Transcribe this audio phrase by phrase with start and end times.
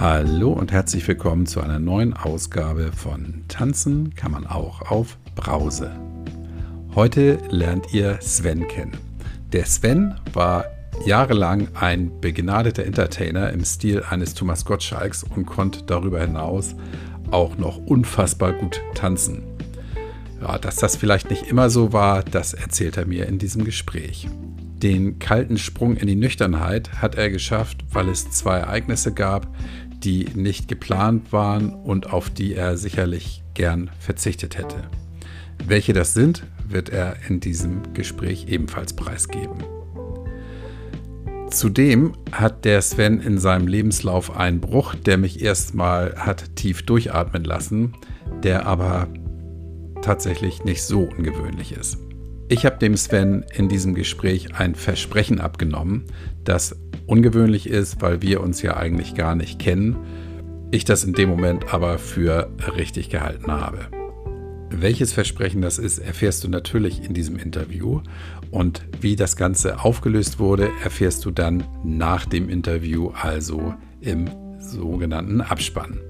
[0.00, 5.90] Hallo und herzlich willkommen zu einer neuen Ausgabe von Tanzen kann man auch auf Brause.
[6.94, 8.96] Heute lernt ihr Sven kennen.
[9.52, 10.66] Der Sven war
[11.04, 16.76] jahrelang ein begnadeter Entertainer im Stil eines Thomas Gottschalks und konnte darüber hinaus
[17.32, 19.42] auch noch unfassbar gut tanzen.
[20.40, 24.28] Ja, dass das vielleicht nicht immer so war, das erzählt er mir in diesem Gespräch.
[24.80, 29.48] Den kalten Sprung in die Nüchternheit hat er geschafft, weil es zwei Ereignisse gab,
[30.04, 34.76] die nicht geplant waren und auf die er sicherlich gern verzichtet hätte.
[35.66, 39.64] Welche das sind, wird er in diesem Gespräch ebenfalls preisgeben.
[41.50, 47.44] Zudem hat der Sven in seinem Lebenslauf einen Bruch, der mich erstmal hat tief durchatmen
[47.44, 47.94] lassen,
[48.42, 49.08] der aber
[50.02, 51.98] tatsächlich nicht so ungewöhnlich ist.
[52.50, 56.04] Ich habe dem Sven in diesem Gespräch ein Versprechen abgenommen,
[56.44, 56.76] das
[57.08, 59.96] ungewöhnlich ist, weil wir uns ja eigentlich gar nicht kennen.
[60.70, 63.86] Ich das in dem Moment aber für richtig gehalten habe.
[64.70, 68.02] Welches Versprechen das ist, erfährst du natürlich in diesem Interview.
[68.50, 74.28] Und wie das Ganze aufgelöst wurde, erfährst du dann nach dem Interview, also im
[74.60, 76.00] sogenannten Abspann.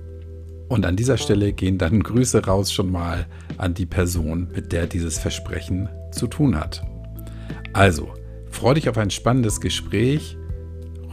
[0.69, 4.87] Und an dieser Stelle gehen dann Grüße raus schon mal an die Person, mit der
[4.87, 6.83] dieses Versprechen zu tun hat.
[7.73, 8.09] Also,
[8.51, 10.38] freu dich auf ein spannendes Gespräch,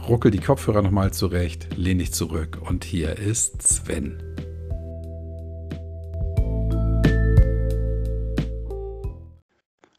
[0.08, 4.22] ruckel die Kopfhörer nochmal zurecht, lehn dich zurück und hier ist Sven.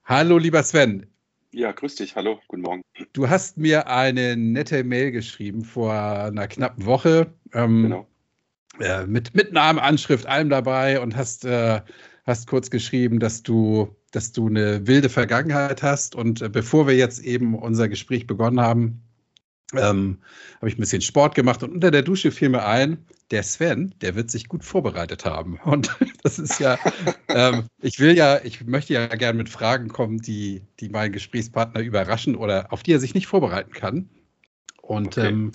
[0.05, 1.07] Hallo, lieber Sven.
[1.51, 2.15] Ja, grüß dich.
[2.15, 2.81] Hallo, guten Morgen.
[3.13, 7.33] Du hast mir eine nette Mail geschrieben vor einer knappen Woche.
[7.53, 8.07] Ähm, genau
[8.79, 11.81] äh, mit, mit Namen, Anschrift, allem dabei und hast, äh,
[12.25, 16.15] hast kurz geschrieben, dass du, dass du eine wilde Vergangenheit hast.
[16.15, 19.01] Und äh, bevor wir jetzt eben unser Gespräch begonnen haben,
[19.73, 20.17] ähm,
[20.57, 23.93] habe ich ein bisschen Sport gemacht und unter der Dusche fiel mir ein, der Sven,
[24.01, 25.59] der wird sich gut vorbereitet haben.
[25.65, 26.77] Und das ist ja,
[27.27, 31.81] ähm, ich will ja, ich möchte ja gerne mit Fragen kommen, die, die meinen Gesprächspartner
[31.81, 34.09] überraschen oder auf die er sich nicht vorbereiten kann.
[34.81, 35.27] Und okay.
[35.27, 35.51] ähm,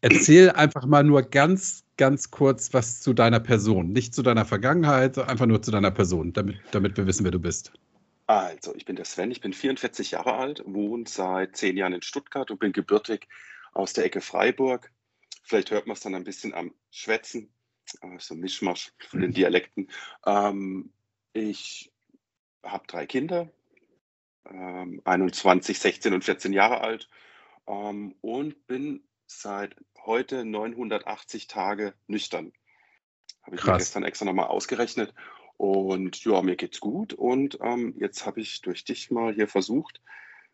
[0.00, 3.92] Erzähl einfach mal nur ganz, ganz kurz was zu deiner Person.
[3.92, 7.40] Nicht zu deiner Vergangenheit, einfach nur zu deiner Person, damit, damit wir wissen, wer du
[7.40, 7.72] bist.
[8.26, 12.02] Also, ich bin der Sven, ich bin 44 Jahre alt, wohne seit zehn Jahren in
[12.02, 13.28] Stuttgart und bin gebürtig
[13.72, 14.90] aus der Ecke Freiburg.
[15.42, 17.52] Vielleicht hört man es dann ein bisschen am Schwätzen,
[18.18, 19.34] so ein Mischmasch von den mhm.
[19.34, 19.90] Dialekten.
[20.24, 20.92] Ähm,
[21.34, 21.92] ich
[22.62, 23.50] habe drei Kinder,
[24.46, 27.10] ähm, 21, 16 und 14 Jahre alt
[27.66, 32.52] ähm, und bin seit heute 980 Tage nüchtern.
[33.42, 35.14] Habe ich mir gestern extra nochmal ausgerechnet.
[35.56, 37.12] Und ja, mir geht's gut.
[37.12, 40.00] Und ähm, jetzt habe ich durch dich mal hier versucht,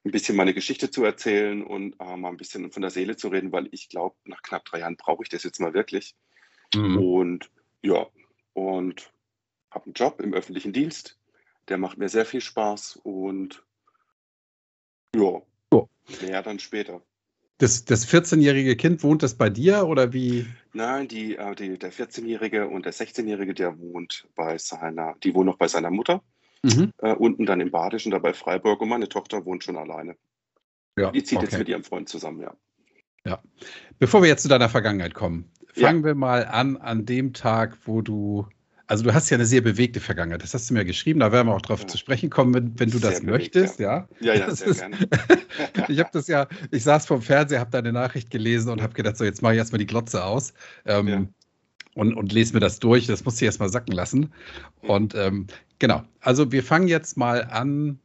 [0.05, 3.29] ein bisschen meine Geschichte zu erzählen und äh, mal ein bisschen von der Seele zu
[3.29, 6.15] reden, weil ich glaube, nach knapp drei Jahren brauche ich das jetzt mal wirklich.
[6.75, 6.99] Mhm.
[6.99, 7.51] Und
[7.83, 8.07] ja,
[8.55, 9.13] und
[9.71, 11.19] habe einen Job im öffentlichen Dienst.
[11.69, 13.65] Der macht mir sehr viel Spaß und
[15.15, 15.43] ja,
[16.23, 17.03] mehr dann später.
[17.61, 20.47] Das, das 14-jährige Kind, wohnt das bei dir oder wie?
[20.73, 25.47] Nein, die, äh, die, der 14-jährige und der 16-jährige, der wohnt bei seiner, die wohnen
[25.47, 26.23] noch bei seiner Mutter.
[26.63, 26.93] Mhm.
[26.99, 28.81] Äh, unten dann im Badischen, da bei Freiburg.
[28.81, 30.17] Und meine Tochter wohnt schon alleine.
[30.99, 31.49] Ja, die zieht okay.
[31.49, 32.57] jetzt mit ihrem Freund zusammen, ja.
[33.27, 33.43] Ja.
[33.99, 36.07] Bevor wir jetzt zu deiner Vergangenheit kommen, fangen ja.
[36.07, 38.49] wir mal an an dem Tag, wo du
[38.91, 40.43] also du hast ja eine sehr bewegte Vergangenheit.
[40.43, 41.21] Das hast du mir geschrieben.
[41.21, 41.87] Da werden wir auch drauf ja.
[41.87, 43.79] zu sprechen kommen, wenn, wenn du sehr das bewegt, möchtest.
[43.79, 44.97] Ja, ja, ja, ja sehr ist, gerne.
[45.89, 49.17] ich habe das ja, ich saß vorm Fernseher, habe deine Nachricht gelesen und habe gedacht,
[49.17, 50.55] so jetzt mache ich erstmal die Glotze aus.
[50.87, 51.25] Ähm, ja.
[51.95, 53.07] und, und lese mir das durch.
[53.07, 54.33] Das muss ich erstmal sacken lassen.
[54.81, 55.47] Und ähm,
[55.79, 58.01] genau, also wir fangen jetzt mal an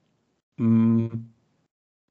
[0.57, 1.33] mh, hm,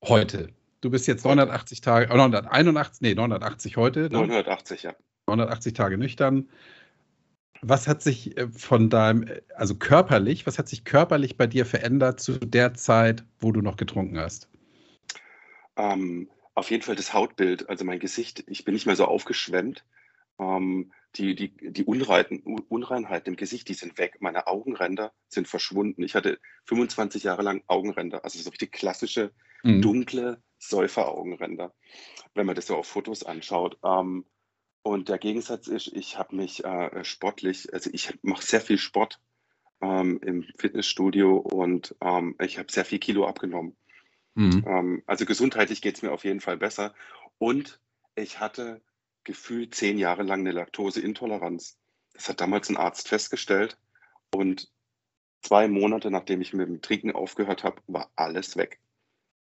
[0.02, 0.48] heute.
[0.80, 4.10] Du bist jetzt 980 Tage, 981, nee, 980 heute.
[4.10, 4.90] 980, ne?
[4.90, 4.96] ja.
[5.28, 6.48] 980 Tage nüchtern
[7.68, 11.66] was hat sich äh, von deinem, äh, also körperlich, was hat sich körperlich bei dir
[11.66, 14.48] verändert zu der Zeit, wo du noch getrunken hast?
[15.76, 19.84] Ähm, auf jeden Fall das Hautbild, also mein Gesicht, ich bin nicht mehr so aufgeschwemmt.
[20.38, 24.16] Ähm, die, die, die Unreiten, Unreinheiten im Gesicht, die sind weg.
[24.18, 26.02] Meine Augenränder sind verschwunden.
[26.02, 29.80] Ich hatte 25 Jahre lang Augenränder, also so richtig klassische, mhm.
[29.80, 31.72] dunkle Säuferaugenränder,
[32.34, 33.78] wenn man das so auf Fotos anschaut.
[33.84, 34.24] Ähm,
[34.84, 39.18] und der Gegensatz ist, ich habe mich äh, sportlich, also ich mache sehr viel Sport
[39.80, 43.74] ähm, im Fitnessstudio und ähm, ich habe sehr viel Kilo abgenommen.
[44.34, 44.62] Mhm.
[44.66, 46.94] Ähm, also gesundheitlich geht es mir auf jeden Fall besser.
[47.38, 47.80] Und
[48.14, 48.82] ich hatte
[49.24, 51.78] gefühlt zehn Jahre lang eine Laktoseintoleranz.
[52.12, 53.78] Das hat damals ein Arzt festgestellt.
[54.34, 54.70] Und
[55.40, 58.80] zwei Monate nachdem ich mit dem Trinken aufgehört habe, war alles weg.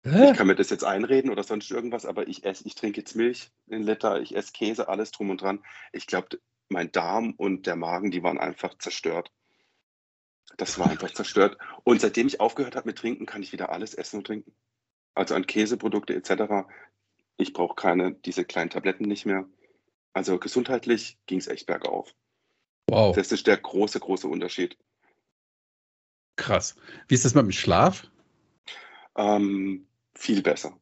[0.04, 0.30] Hä?
[0.30, 3.16] Ich kann mir das jetzt einreden oder sonst irgendwas, aber ich esse, ich trinke jetzt
[3.16, 5.64] Milch in Liter, ich esse Käse, alles drum und dran.
[5.92, 9.32] Ich glaube, mein Darm und der Magen, die waren einfach zerstört.
[10.58, 11.56] Das war einfach zerstört.
[11.84, 14.54] Und seitdem ich aufgehört habe mit Trinken, kann ich wieder alles essen und trinken.
[15.14, 16.68] Also an Käseprodukte etc.
[17.36, 19.48] Ich brauche keine, diese kleinen Tabletten nicht mehr.
[20.12, 22.14] Also gesundheitlich ging es echt bergauf.
[22.88, 23.16] Wow.
[23.16, 24.76] Das ist der große, große Unterschied.
[26.36, 26.76] Krass.
[27.08, 28.10] Wie ist das mit dem Schlaf?
[29.16, 30.78] Ähm, viel besser.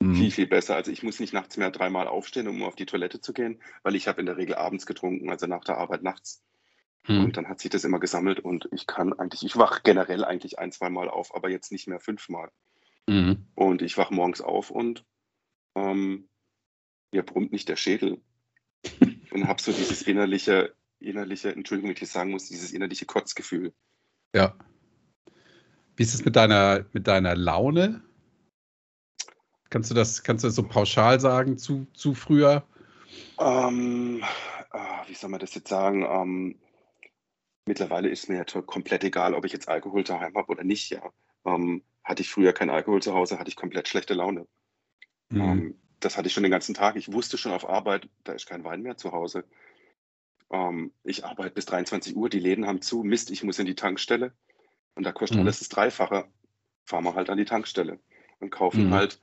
[0.00, 0.14] Mhm.
[0.14, 0.76] Viel, viel besser.
[0.76, 3.94] Also ich muss nicht nachts mehr dreimal aufstehen, um auf die Toilette zu gehen, weil
[3.94, 6.42] ich habe in der Regel abends getrunken, also nach der Arbeit nachts.
[7.06, 7.24] Mhm.
[7.24, 10.58] Und dann hat sich das immer gesammelt und ich kann eigentlich, ich wache generell eigentlich
[10.58, 12.50] ein, zweimal auf, aber jetzt nicht mehr fünfmal.
[13.08, 13.46] Mhm.
[13.54, 15.04] Und ich wache morgens auf und
[15.74, 16.28] ähm,
[17.12, 18.20] mir brummt nicht der Schädel.
[19.30, 23.72] und habe so dieses innerliche, innerliche, Entschuldigung, wenn ich das sagen muss, dieses innerliche Kotzgefühl.
[24.34, 24.56] Ja.
[25.96, 28.02] Wie ist es mit deiner, mit deiner Laune?
[29.70, 32.64] Kannst du das, kannst du das so pauschal sagen zu, zu früher?
[33.38, 34.22] Ähm,
[34.72, 36.04] äh, wie soll man das jetzt sagen?
[36.04, 36.58] Ähm,
[37.66, 40.90] mittlerweile ist mir ja komplett egal, ob ich jetzt Alkohol daheim habe oder nicht.
[40.90, 41.02] Ja.
[41.44, 44.46] Ähm, hatte ich früher kein Alkohol zu Hause, hatte ich komplett schlechte Laune.
[45.30, 45.40] Mhm.
[45.40, 46.96] Ähm, das hatte ich schon den ganzen Tag.
[46.96, 49.44] Ich wusste schon auf Arbeit, da ist kein Wein mehr zu Hause.
[50.50, 53.02] Ähm, ich arbeite bis 23 Uhr, die Läden haben zu.
[53.02, 54.32] Mist, ich muss in die Tankstelle.
[54.94, 55.44] Und da kostet mhm.
[55.44, 56.26] alles das Dreifache.
[56.84, 57.98] Fahren wir halt an die Tankstelle
[58.38, 58.94] und kaufen mhm.
[58.94, 59.20] halt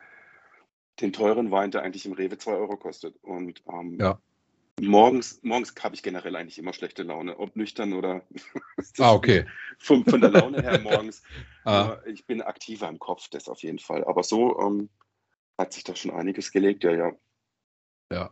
[1.02, 3.16] den teuren Wein, der eigentlich im Rewe 2 Euro kostet.
[3.24, 4.20] Und ähm, ja.
[4.80, 8.22] morgens, morgens habe ich generell eigentlich immer schlechte Laune, ob nüchtern oder
[9.00, 9.46] ah, okay.
[9.80, 11.24] von, von der Laune her morgens.
[11.66, 11.98] ah.
[12.06, 14.04] Ich bin aktiver im Kopf, das auf jeden Fall.
[14.04, 14.90] Aber so ähm,
[15.58, 17.12] hat sich da schon einiges gelegt, ja, ja.
[18.12, 18.30] Ja.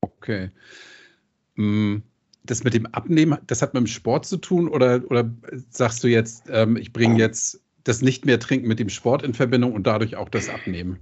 [0.00, 0.50] Okay.
[1.56, 2.02] Hm,
[2.44, 5.30] das mit dem Abnehmen, das hat mit dem Sport zu tun oder, oder
[5.70, 9.34] sagst du jetzt, ähm, ich bringe jetzt das nicht mehr trinken mit dem Sport in
[9.34, 10.98] Verbindung und dadurch auch das Abnehmen?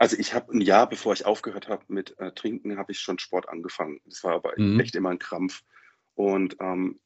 [0.00, 3.18] Also ich habe ein Jahr, bevor ich aufgehört habe mit äh, Trinken, habe ich schon
[3.18, 4.00] Sport angefangen.
[4.06, 4.80] Das war aber mhm.
[4.80, 5.62] echt immer ein Krampf.
[6.14, 6.98] Und ähm,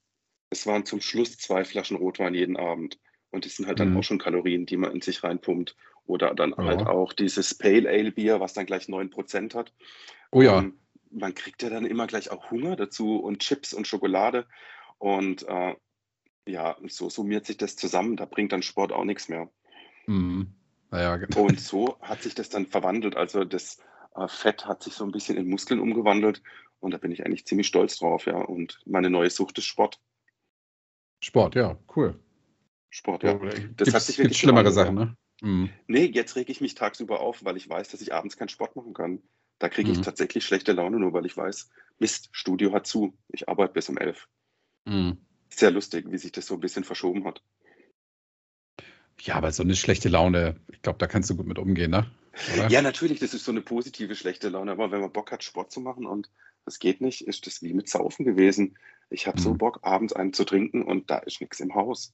[0.49, 3.01] es waren zum Schluss zwei Flaschen Rotwein jeden Abend.
[3.33, 3.97] Und das sind halt dann mhm.
[3.97, 5.75] auch schon Kalorien, die man in sich reinpumpt.
[6.07, 6.59] Oder dann ja.
[6.59, 9.75] halt auch dieses Pale Ale Bier, was dann gleich 9% hat.
[10.31, 10.61] Oh ja.
[10.61, 10.79] Ähm,
[11.11, 14.47] man kriegt ja dann immer gleich auch Hunger dazu und Chips und Schokolade.
[14.99, 15.75] Und äh,
[16.47, 18.17] ja, so summiert sich das zusammen.
[18.17, 19.51] Da bringt dann Sport auch nichts mehr.
[20.07, 20.55] Mhm.
[20.95, 21.47] Naja, genau.
[21.47, 23.17] Und so hat sich das dann verwandelt.
[23.17, 23.79] Also das
[24.15, 26.41] äh, Fett hat sich so ein bisschen in Muskeln umgewandelt.
[26.79, 28.37] Und da bin ich eigentlich ziemlich stolz drauf, ja.
[28.37, 30.01] Und meine neue Sucht ist Sport.
[31.19, 32.21] Sport, ja, cool.
[32.91, 33.35] Sport, ja.
[33.35, 35.17] Das gibt's, hat sich wirklich schlimmere Sachen, ne?
[35.43, 35.71] Mhm.
[35.89, 38.77] Nee, jetzt rege ich mich tagsüber auf, weil ich weiß, dass ich abends keinen Sport
[38.77, 39.21] machen kann.
[39.59, 40.03] Da kriege ich mhm.
[40.03, 43.19] tatsächlich schlechte Laune, nur weil ich weiß, Mist, Studio hat zu.
[43.31, 44.29] Ich arbeite bis um elf.
[44.85, 45.19] Mhm.
[45.49, 47.43] Sehr lustig, wie sich das so ein bisschen verschoben hat.
[49.21, 52.07] Ja, aber so eine schlechte Laune, ich glaube, da kannst du gut mit umgehen, ne?
[52.55, 52.69] Oder?
[52.69, 54.73] Ja, natürlich, das ist so eine positive schlechte Laune.
[54.73, 56.29] Aber wenn man Bock hat, Sport zu machen und
[56.65, 58.77] das geht nicht, ist das wie mit Saufen gewesen.
[59.11, 59.43] Ich habe mhm.
[59.43, 62.13] so Bock, abends einen zu trinken und da ist nichts im Haus.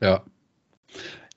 [0.00, 0.24] Ja.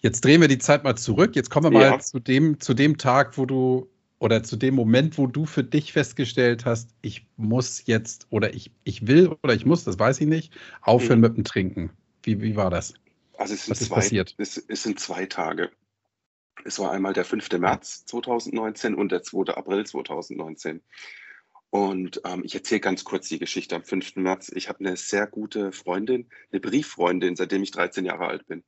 [0.02, 1.36] Jetzt drehen wir die Zeit mal zurück.
[1.36, 2.00] Jetzt kommen wir mal ja.
[2.00, 3.88] zu, dem, zu dem Tag, wo du
[4.20, 8.72] oder zu dem Moment, wo du für dich festgestellt hast, ich muss jetzt oder ich,
[8.84, 11.28] ich will oder ich muss, das weiß ich nicht, aufhören mhm.
[11.28, 11.90] mit dem Trinken.
[12.22, 12.94] Wie, wie war das?
[13.42, 14.36] Also es sind, Was ist zwei, passiert?
[14.38, 15.72] Es, es sind zwei Tage.
[16.64, 17.52] Es war einmal der 5.
[17.54, 19.56] März 2019 und der 2.
[19.56, 20.84] April 2019.
[21.72, 24.18] Und ähm, ich erzähle ganz kurz die Geschichte am 5.
[24.18, 24.52] März.
[24.54, 28.64] Ich habe eine sehr gute Freundin, eine Brieffreundin, seitdem ich 13 Jahre alt bin.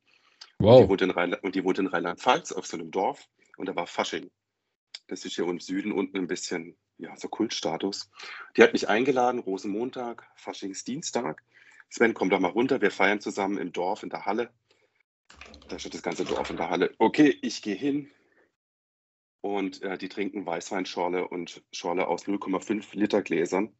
[0.58, 0.90] Wow.
[0.90, 4.28] Und die wohnt in Rheinland-Pfalz auf so einem Dorf und da war Fasching.
[5.06, 8.10] Das ist hier im Süden unten ein bisschen, ja, so Kultstatus.
[8.56, 11.44] Die hat mich eingeladen, Rosenmontag, Faschingsdienstag.
[11.90, 14.50] Sven, komm doch mal runter, wir feiern zusammen im Dorf, in der Halle.
[15.68, 16.94] Da steht das ganze Dorf in der Halle.
[16.98, 18.10] Okay, ich gehe hin
[19.40, 23.72] und äh, die trinken Weißweinschorle und Schorle aus 0,5 Liter Gläsern.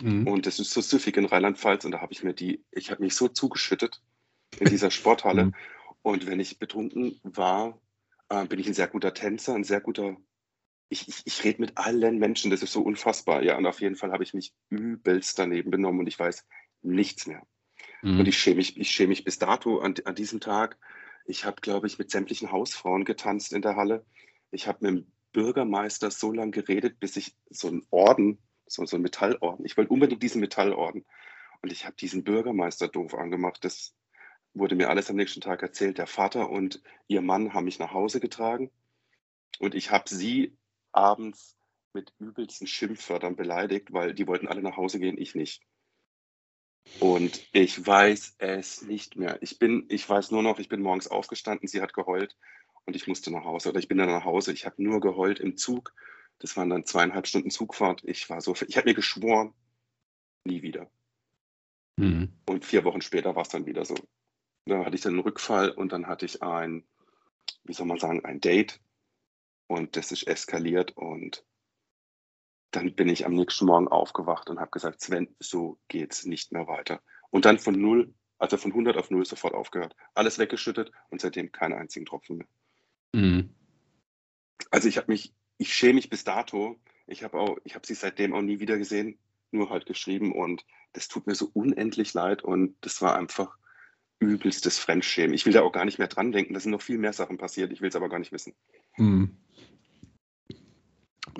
[0.00, 0.26] Mhm.
[0.26, 3.02] Und das ist so süffig in Rheinland-Pfalz und da habe ich mir die, ich habe
[3.02, 4.02] mich so zugeschüttet
[4.58, 5.46] in dieser Sporthalle.
[5.52, 5.54] Mhm.
[6.02, 7.80] Und wenn ich betrunken war,
[8.28, 10.18] äh, bin ich ein sehr guter Tänzer, ein sehr guter
[10.88, 13.42] ich, ich, ich rede mit allen Menschen, das ist so unfassbar.
[13.42, 16.46] Ja, und auf jeden Fall habe ich mich übelst daneben benommen und ich weiß
[16.82, 17.46] nichts mehr.
[18.04, 18.20] Mhm.
[18.20, 20.76] Und ich schäme mich, ich schäme mich bis dato an, an diesem Tag.
[21.24, 24.04] Ich habe, glaube ich, mit sämtlichen Hausfrauen getanzt in der Halle.
[24.50, 28.96] Ich habe mit dem Bürgermeister so lange geredet, bis ich so einen Orden, so, so
[28.96, 31.04] einen Metallorden, ich wollte unbedingt diesen Metallorden.
[31.62, 33.64] Und ich habe diesen Bürgermeister doof angemacht.
[33.64, 33.94] Das
[34.52, 35.96] wurde mir alles am nächsten Tag erzählt.
[35.96, 38.70] Der Vater und ihr Mann haben mich nach Hause getragen.
[39.60, 40.54] Und ich habe sie
[40.92, 41.56] abends
[41.94, 45.62] mit übelsten Schimpfwörtern beleidigt, weil die wollten alle nach Hause gehen, ich nicht.
[47.00, 49.38] Und ich weiß es nicht mehr.
[49.40, 52.36] Ich bin, ich weiß nur noch, ich bin morgens aufgestanden, sie hat geheult
[52.84, 54.52] und ich musste nach Hause oder ich bin dann nach Hause.
[54.52, 55.94] Ich habe nur geheult im Zug.
[56.38, 58.02] Das waren dann zweieinhalb Stunden Zugfahrt.
[58.04, 59.54] Ich war so, ich habe mir geschworen,
[60.44, 60.90] nie wieder.
[61.96, 62.32] Mhm.
[62.46, 63.94] Und vier Wochen später war es dann wieder so.
[64.66, 66.84] Da hatte ich dann einen Rückfall und dann hatte ich ein,
[67.64, 68.80] wie soll man sagen, ein Date
[69.66, 71.44] und das ist eskaliert und
[72.74, 76.66] dann bin ich am nächsten Morgen aufgewacht und habe gesagt, Sven, so geht's nicht mehr
[76.66, 77.00] weiter.
[77.30, 79.94] Und dann von null, also von 100 auf null sofort aufgehört.
[80.14, 82.48] Alles weggeschüttet und seitdem keinen einzigen Tropfen mehr.
[83.12, 83.54] Mhm.
[84.70, 86.80] Also ich habe mich, ich schäme mich bis dato.
[87.06, 89.18] Ich habe auch, ich habe sie seitdem auch nie wieder gesehen,
[89.50, 93.56] nur halt geschrieben und das tut mir so unendlich leid und das war einfach
[94.20, 95.34] übelstes Fremdschämen.
[95.34, 96.54] Ich will da auch gar nicht mehr dran denken.
[96.54, 97.72] Da sind noch viel mehr Sachen passiert.
[97.72, 98.54] Ich will es aber gar nicht wissen.
[98.96, 99.36] Mhm.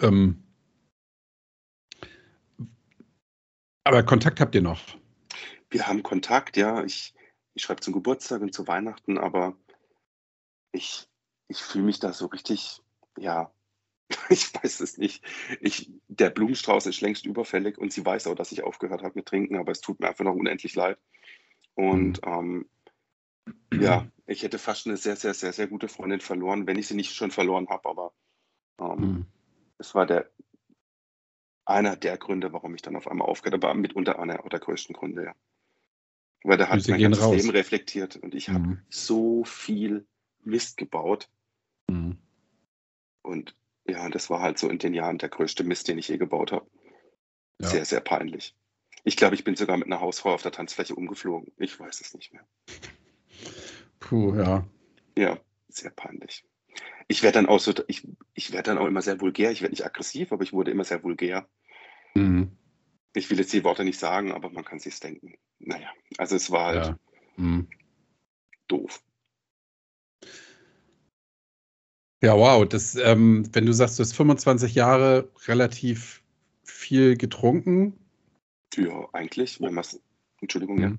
[0.00, 0.43] Ähm,
[3.84, 4.80] aber Kontakt habt ihr noch?
[5.70, 6.84] Wir haben Kontakt, ja.
[6.84, 7.14] Ich,
[7.54, 9.56] ich schreibe zum Geburtstag und zu Weihnachten, aber
[10.72, 11.08] ich,
[11.48, 12.80] ich fühle mich da so richtig,
[13.18, 13.52] ja,
[14.28, 15.24] ich weiß es nicht.
[15.60, 19.26] Ich, der Blumenstrauß ist längst überfällig und sie weiß auch, dass ich aufgehört habe mit
[19.26, 20.98] Trinken, aber es tut mir einfach noch unendlich leid.
[21.74, 22.32] Und mhm.
[22.32, 22.68] ähm,
[23.80, 26.94] ja, ich hätte fast eine sehr, sehr, sehr, sehr gute Freundin verloren, wenn ich sie
[26.94, 28.12] nicht schon verloren habe, aber
[28.80, 29.26] ähm, mhm.
[29.78, 30.30] es war der
[31.64, 35.24] einer der Gründe, warum ich dann auf einmal aufgehört habe, mitunter einer der größten Gründe,
[35.24, 35.34] ja.
[36.42, 37.36] Weil der hat mein ganzes raus.
[37.36, 38.54] Leben reflektiert und ich mhm.
[38.54, 40.06] habe so viel
[40.42, 41.30] Mist gebaut.
[41.88, 42.18] Mhm.
[43.22, 43.56] Und
[43.86, 46.52] ja, das war halt so in den Jahren der größte Mist, den ich je gebaut
[46.52, 46.66] habe.
[47.60, 47.68] Ja.
[47.68, 48.54] Sehr, sehr peinlich.
[49.04, 51.52] Ich glaube, ich bin sogar mit einer Hausfrau auf der Tanzfläche umgeflogen.
[51.56, 52.46] Ich weiß es nicht mehr.
[54.00, 54.66] Puh, ja.
[55.16, 56.44] Ja, sehr peinlich.
[57.08, 59.50] Ich werde dann auch so, ich, ich werde dann auch immer sehr vulgär.
[59.50, 61.46] Ich werde nicht aggressiv, aber ich wurde immer sehr vulgär.
[62.14, 62.52] Mhm.
[63.14, 65.34] Ich will jetzt die Worte nicht sagen, aber man kann sich denken.
[65.58, 65.88] Naja,
[66.18, 66.98] also es war halt ja.
[67.36, 67.68] mhm.
[68.68, 69.02] doof.
[72.22, 72.66] Ja, wow.
[72.66, 76.22] Das, ähm, wenn du sagst, du hast 25 Jahre relativ
[76.62, 77.98] viel getrunken.
[78.74, 79.60] Ja, eigentlich.
[79.60, 79.78] Wenn
[80.40, 80.82] Entschuldigung, mhm.
[80.82, 80.92] ja.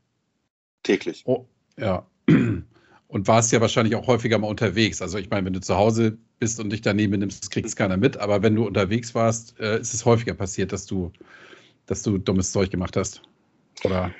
[0.83, 1.23] Täglich.
[1.25, 2.05] Oh, ja.
[3.07, 5.01] Und warst ja wahrscheinlich auch häufiger mal unterwegs.
[5.01, 7.97] Also ich meine, wenn du zu Hause bist und dich daneben nimmst, kriegt es keiner
[7.97, 8.17] mit.
[8.17, 11.11] Aber wenn du unterwegs warst, äh, ist es häufiger passiert, dass du,
[11.85, 13.21] dass du dummes Zeug gemacht hast.
[13.83, 14.13] Oder?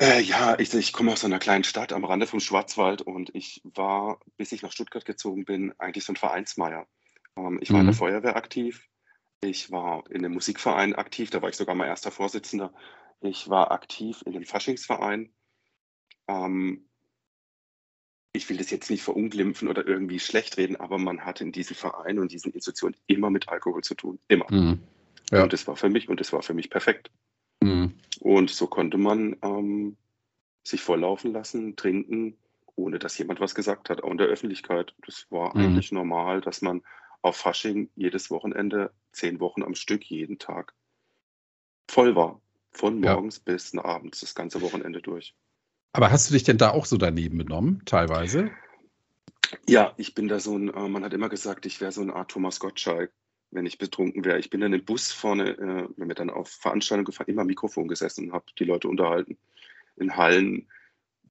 [0.00, 3.60] Äh, ja, ich, ich komme aus einer kleinen Stadt am Rande vom Schwarzwald und ich
[3.64, 6.86] war, bis ich nach Stuttgart gezogen bin, eigentlich so ein Vereinsmeier.
[7.36, 7.98] Ähm, ich war in der mhm.
[7.98, 8.88] Feuerwehr aktiv,
[9.40, 12.72] ich war in dem Musikverein aktiv, da war ich sogar mal erster Vorsitzender.
[13.20, 15.32] Ich war aktiv in dem Faschingsverein.
[16.28, 16.88] Ähm,
[18.32, 21.76] ich will das jetzt nicht verunglimpfen oder irgendwie schlecht reden, aber man hatte in diesem
[21.76, 24.18] Verein und diesen Institutionen immer mit Alkohol zu tun.
[24.28, 24.46] Immer.
[24.50, 24.80] Mhm.
[25.30, 25.42] Ja.
[25.42, 27.10] Und das war für mich und das war für mich perfekt.
[27.60, 27.94] Mhm.
[28.20, 29.96] Und so konnte man ähm,
[30.64, 32.36] sich volllaufen lassen, trinken,
[32.74, 34.94] ohne dass jemand was gesagt hat, auch in der Öffentlichkeit.
[35.04, 35.64] Das war mhm.
[35.64, 36.82] eigentlich normal, dass man
[37.20, 40.74] auf Fasching jedes Wochenende, zehn Wochen am Stück, jeden Tag
[41.88, 42.40] voll war.
[42.70, 43.52] Von morgens ja.
[43.52, 45.34] bis abends, das ganze Wochenende durch.
[45.92, 48.50] Aber hast du dich denn da auch so daneben benommen, teilweise?
[49.68, 52.14] Ja, ich bin da so ein, äh, man hat immer gesagt, ich wäre so eine
[52.14, 53.12] Art Thomas Gottschalk,
[53.50, 54.38] wenn ich betrunken wäre.
[54.38, 57.48] Ich bin dann im Bus vorne, äh, wenn wir dann auf Veranstaltungen gefahren, immer am
[57.48, 59.36] Mikrofon gesessen und habe die Leute unterhalten.
[59.96, 60.68] In Hallen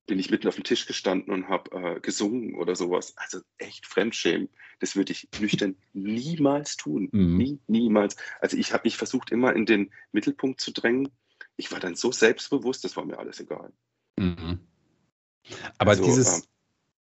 [0.05, 3.13] bin ich mitten auf dem Tisch gestanden und habe äh, gesungen oder sowas.
[3.17, 4.49] Also echt Fremdschämen.
[4.79, 7.09] Das würde ich nüchtern niemals tun.
[7.11, 7.37] Mhm.
[7.37, 8.15] Nie, niemals.
[8.39, 11.09] Also ich habe mich versucht, immer in den Mittelpunkt zu drängen.
[11.55, 13.71] Ich war dann so selbstbewusst, das war mir alles egal.
[14.17, 14.59] Mhm.
[15.77, 16.43] Aber also, dieses, ähm,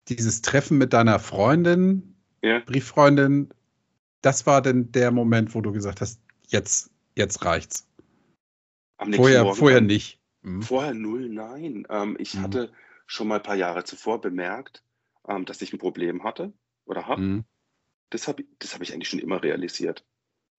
[0.08, 2.60] dieses Treffen mit deiner Freundin, ja.
[2.60, 3.50] Brieffreundin,
[4.22, 7.88] das war denn der Moment, wo du gesagt hast, jetzt, jetzt reicht's.
[8.98, 10.20] vorher, Morgen vorher nicht.
[10.42, 10.62] Mhm.
[10.62, 11.86] Vorher null, nein.
[11.90, 12.42] Ähm, ich mhm.
[12.44, 12.72] hatte
[13.06, 14.84] schon mal ein paar Jahre zuvor bemerkt,
[15.28, 16.54] ähm, dass ich ein Problem hatte
[16.86, 17.22] oder habe.
[17.22, 17.46] Mhm.
[18.10, 20.06] Das habe das hab ich eigentlich schon immer realisiert.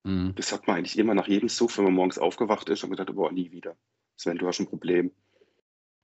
[0.03, 0.33] Mhm.
[0.35, 3.13] Das hat man eigentlich immer nach jedem Suff, wenn man morgens aufgewacht ist und gedacht,
[3.13, 3.75] boah, nie wieder.
[4.15, 5.11] Sven, du hast ein Problem.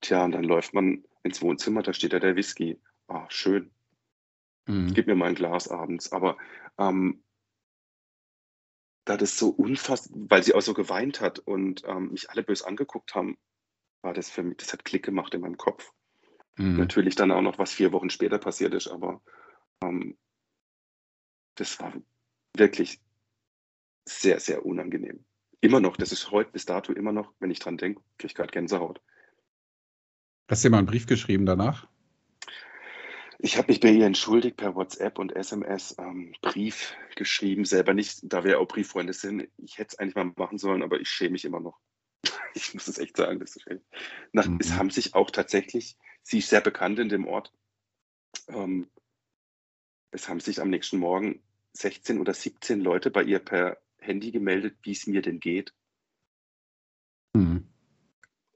[0.02, 2.80] Tja, und dann läuft man ins Wohnzimmer, da steht ja der Whisky.
[3.08, 3.72] Ah, schön.
[4.68, 4.94] Mhm.
[4.94, 6.12] Gib mir mal ein Glas abends.
[6.12, 6.38] Aber
[6.78, 7.24] ähm,
[9.06, 12.68] da das so unfassbar, weil sie auch so geweint hat und ähm, mich alle böse
[12.68, 13.38] angeguckt haben,
[14.02, 15.92] war das für mich, das hat Klick gemacht in meinem Kopf.
[16.58, 16.78] Mhm.
[16.78, 19.22] Natürlich dann auch noch, was vier Wochen später passiert ist, aber
[19.82, 20.18] ähm,
[21.56, 21.94] das war
[22.56, 23.00] wirklich
[24.06, 25.26] sehr, sehr unangenehm.
[25.62, 28.36] Immer noch, das ist heute bis dato immer noch, wenn ich dran denke, kriege ich
[28.36, 29.02] gerade Gänsehaut.
[30.48, 31.88] Hast du dir mal einen Brief geschrieben danach?
[33.40, 38.22] Ich habe mich bei ihr entschuldigt per WhatsApp und SMS, ähm, Brief geschrieben, selber nicht,
[38.24, 39.48] da wir auch Brieffreunde sind.
[39.58, 41.80] Ich hätte es eigentlich mal machen sollen, aber ich schäme mich immer noch.
[42.56, 43.40] ich muss es echt sagen.
[43.40, 43.66] Das ist
[44.32, 44.58] Nach, mhm.
[44.60, 47.54] Es haben sich auch tatsächlich, sie ist sehr bekannt in dem Ort,
[48.48, 48.90] ähm,
[50.12, 54.78] es haben sich am nächsten Morgen 16 oder 17 Leute bei ihr per Handy gemeldet,
[54.82, 55.74] wie es mir denn geht.
[57.34, 57.68] Mhm.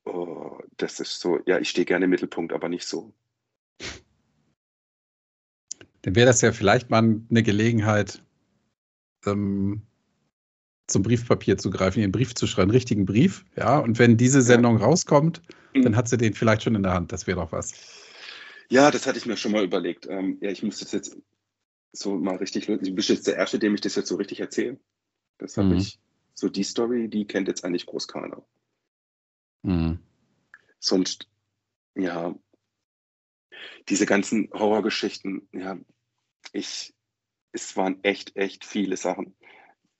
[0.06, 3.14] Oh, das ist so, ja, ich stehe gerne im Mittelpunkt, aber nicht so.
[6.02, 8.24] Dann wäre das ja vielleicht mal eine Gelegenheit,
[9.26, 9.84] ähm,
[10.88, 13.78] zum Briefpapier zu greifen, ihren Brief zu schreiben, einen richtigen Brief, ja.
[13.80, 14.86] Und wenn diese Sendung ja.
[14.86, 15.42] rauskommt,
[15.74, 15.84] mhm.
[15.84, 17.12] dann hat sie den vielleicht schon in der Hand.
[17.12, 17.74] Das wäre doch was.
[18.70, 20.08] Ja, das hatte ich mir schon mal überlegt.
[20.08, 21.18] Ähm, ja, ich muss das jetzt
[21.94, 22.86] so mal richtig lösen.
[22.86, 24.80] Du bist jetzt der Erste, dem ich das jetzt so richtig erzähle.
[25.38, 25.78] Das habe mhm.
[25.78, 26.00] ich,
[26.34, 28.44] so die Story, die kennt jetzt eigentlich groß keiner.
[29.64, 30.00] Mhm.
[30.80, 31.28] Sonst,
[31.96, 32.36] ja,
[33.90, 35.78] diese ganzen Horrorgeschichten, ja,
[36.54, 36.94] ich,
[37.52, 39.36] es waren echt, echt viele Sachen.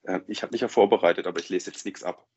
[0.04, 2.28] Äh, ich habe mich ja vorbereitet, aber ich lese jetzt nichts ab.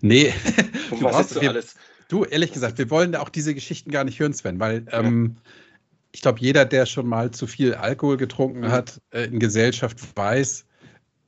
[0.00, 0.34] Nee,
[0.90, 1.76] du, was jetzt wir, alles?
[2.08, 5.00] du, ehrlich gesagt, wir wollen auch diese Geschichten gar nicht hören, Sven, weil ja.
[5.00, 5.36] ähm,
[6.12, 8.70] ich glaube, jeder, der schon mal zu viel Alkohol getrunken mhm.
[8.70, 10.66] hat, äh, in Gesellschaft weiß,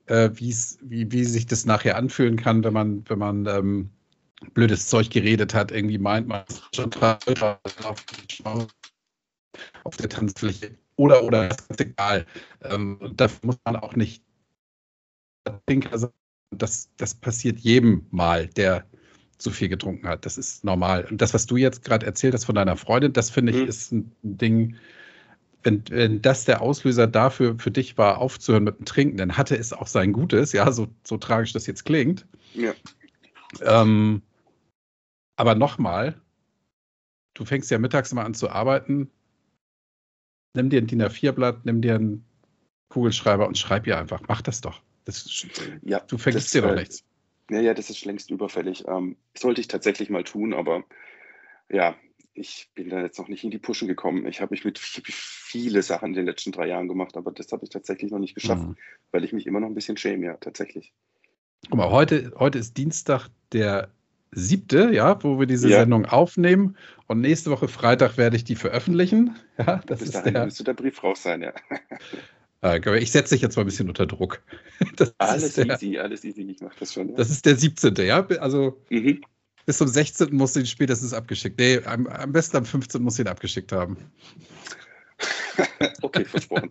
[0.07, 3.91] äh, wie, wie sich das nachher anfühlen kann, wenn man, wenn man ähm,
[4.55, 6.45] blödes Zeug geredet hat, irgendwie meint man
[6.75, 6.91] schon
[9.85, 12.27] auf der Tanzfläche oder oder das ist egal.
[12.63, 14.23] Ähm, dafür muss man auch nicht
[16.51, 18.87] das, das passiert jedem Mal, der
[19.39, 20.25] zu viel getrunken hat.
[20.25, 21.07] Das ist normal.
[21.11, 23.69] Und das, was du jetzt gerade erzählt hast von deiner Freundin, das finde ich mhm.
[23.69, 24.77] ist ein Ding,
[25.65, 29.57] wenn, wenn das der Auslöser dafür für dich war, aufzuhören mit dem Trinken, dann hatte
[29.57, 32.27] es auch sein Gutes, ja, so, so tragisch das jetzt klingt.
[32.55, 32.73] Ja.
[33.63, 34.23] Ähm,
[35.37, 36.21] aber nochmal,
[37.35, 39.11] du fängst ja mittags mal an zu arbeiten,
[40.55, 42.25] nimm dir ein DIN A4-Blatt, nimm dir einen
[42.89, 44.23] Kugelschreiber und schreib ihr einfach.
[44.29, 44.83] Mach das doch.
[45.05, 45.47] Das,
[45.83, 47.05] ja, du vergisst dir doch äh, nichts.
[47.51, 48.85] Ja, ja, das ist längst überfällig.
[48.87, 50.85] Ähm, sollte ich tatsächlich mal tun, aber
[51.69, 51.97] ja,
[52.35, 54.27] ich bin da jetzt noch nicht in die Pushen gekommen.
[54.27, 57.65] Ich habe mich mit viele Sachen in den letzten drei Jahren gemacht, aber das habe
[57.65, 58.77] ich tatsächlich noch nicht geschafft, mhm.
[59.11, 60.93] weil ich mich immer noch ein bisschen schäme, ja, tatsächlich.
[61.69, 63.91] Guck mal, heute, heute ist Dienstag, der
[64.33, 65.81] siebte, ja, wo wir diese ja.
[65.81, 66.77] Sendung aufnehmen.
[67.07, 69.37] Und nächste Woche Freitag werde ich die veröffentlichen.
[69.59, 71.53] Ja, das Bis ist dahin der, müsste der Brief raus sein, ja.
[72.65, 74.41] Äh, ich setze dich jetzt mal ein bisschen unter Druck.
[74.97, 77.09] Das alles der, easy, alles easy, ich mache das schon.
[77.09, 77.17] Ja.
[77.17, 77.95] Das ist der 17.
[77.97, 79.21] Ja, also mhm.
[79.67, 80.33] bis zum 16.
[80.33, 81.59] musst du ihn spätestens abgeschickt.
[81.59, 83.03] Nee, am, am besten am 15.
[83.03, 83.97] musst du ihn abgeschickt haben.
[86.03, 86.71] okay, versprochen.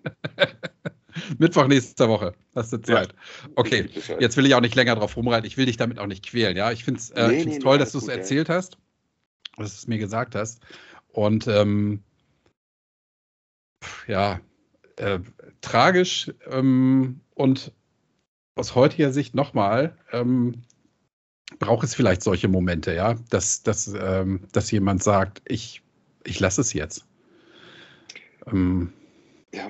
[1.37, 2.33] Mittwoch nächster Woche.
[2.55, 3.09] Hast du Zeit.
[3.09, 5.45] Ja, okay, jetzt will ich auch nicht länger drauf rumreiten.
[5.45, 6.57] Ich will dich damit auch nicht quälen.
[6.57, 8.55] Ja, ich finde es äh, nee, nee, toll, nee, dass du es erzählt ja.
[8.55, 8.77] hast,
[9.57, 10.61] dass du es mir gesagt hast.
[11.09, 12.03] Und ähm,
[14.07, 14.39] ja,
[14.97, 15.19] äh,
[15.61, 17.71] tragisch ähm, und
[18.55, 20.63] aus heutiger Sicht nochmal ähm,
[21.59, 25.81] braucht es vielleicht solche Momente, ja, dass, dass, ähm, dass jemand sagt, ich,
[26.23, 27.05] ich lasse es jetzt.
[28.47, 28.93] Ähm,
[29.53, 29.69] ja,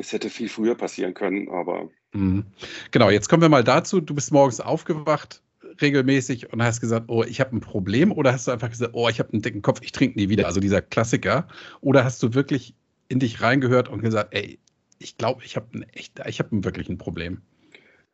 [0.00, 1.88] es hätte viel früher passieren können, aber.
[2.12, 2.44] Mhm.
[2.90, 4.00] Genau, jetzt kommen wir mal dazu.
[4.00, 5.42] Du bist morgens aufgewacht
[5.80, 9.08] regelmäßig und hast gesagt, oh, ich habe ein Problem oder hast du einfach gesagt, oh,
[9.08, 11.46] ich habe einen dicken Kopf, ich trinke nie wieder, also dieser Klassiker,
[11.80, 12.74] oder hast du wirklich
[13.08, 14.58] in dich reingehört und gesagt, ey,
[14.98, 17.40] ich glaube, ich habe ein echt, ich habe wirklich ein Problem.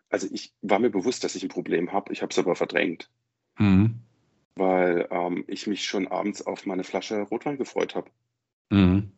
[0.08, 2.12] Also ich war mir bewusst, dass ich ein Problem habe.
[2.12, 3.10] Ich habe es aber verdrängt.
[3.58, 3.96] Mhm.
[4.54, 8.10] Weil ähm, ich mich schon abends auf meine Flasche Rotwein gefreut habe.
[8.70, 9.10] Mhm.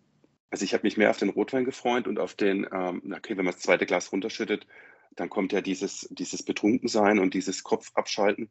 [0.51, 3.45] Also ich habe mich mehr auf den Rotwein gefreut und auf den, ähm, okay, wenn
[3.45, 4.67] man das zweite Glas runterschüttet,
[5.15, 8.51] dann kommt ja dieses, dieses Betrunkensein und dieses Kopf abschalten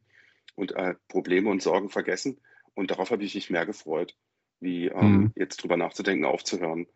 [0.54, 2.40] und äh, Probleme und Sorgen vergessen.
[2.74, 4.16] Und darauf habe ich mich mehr gefreut,
[4.60, 5.32] wie ähm, mhm.
[5.34, 6.86] jetzt drüber nachzudenken, aufzuhören.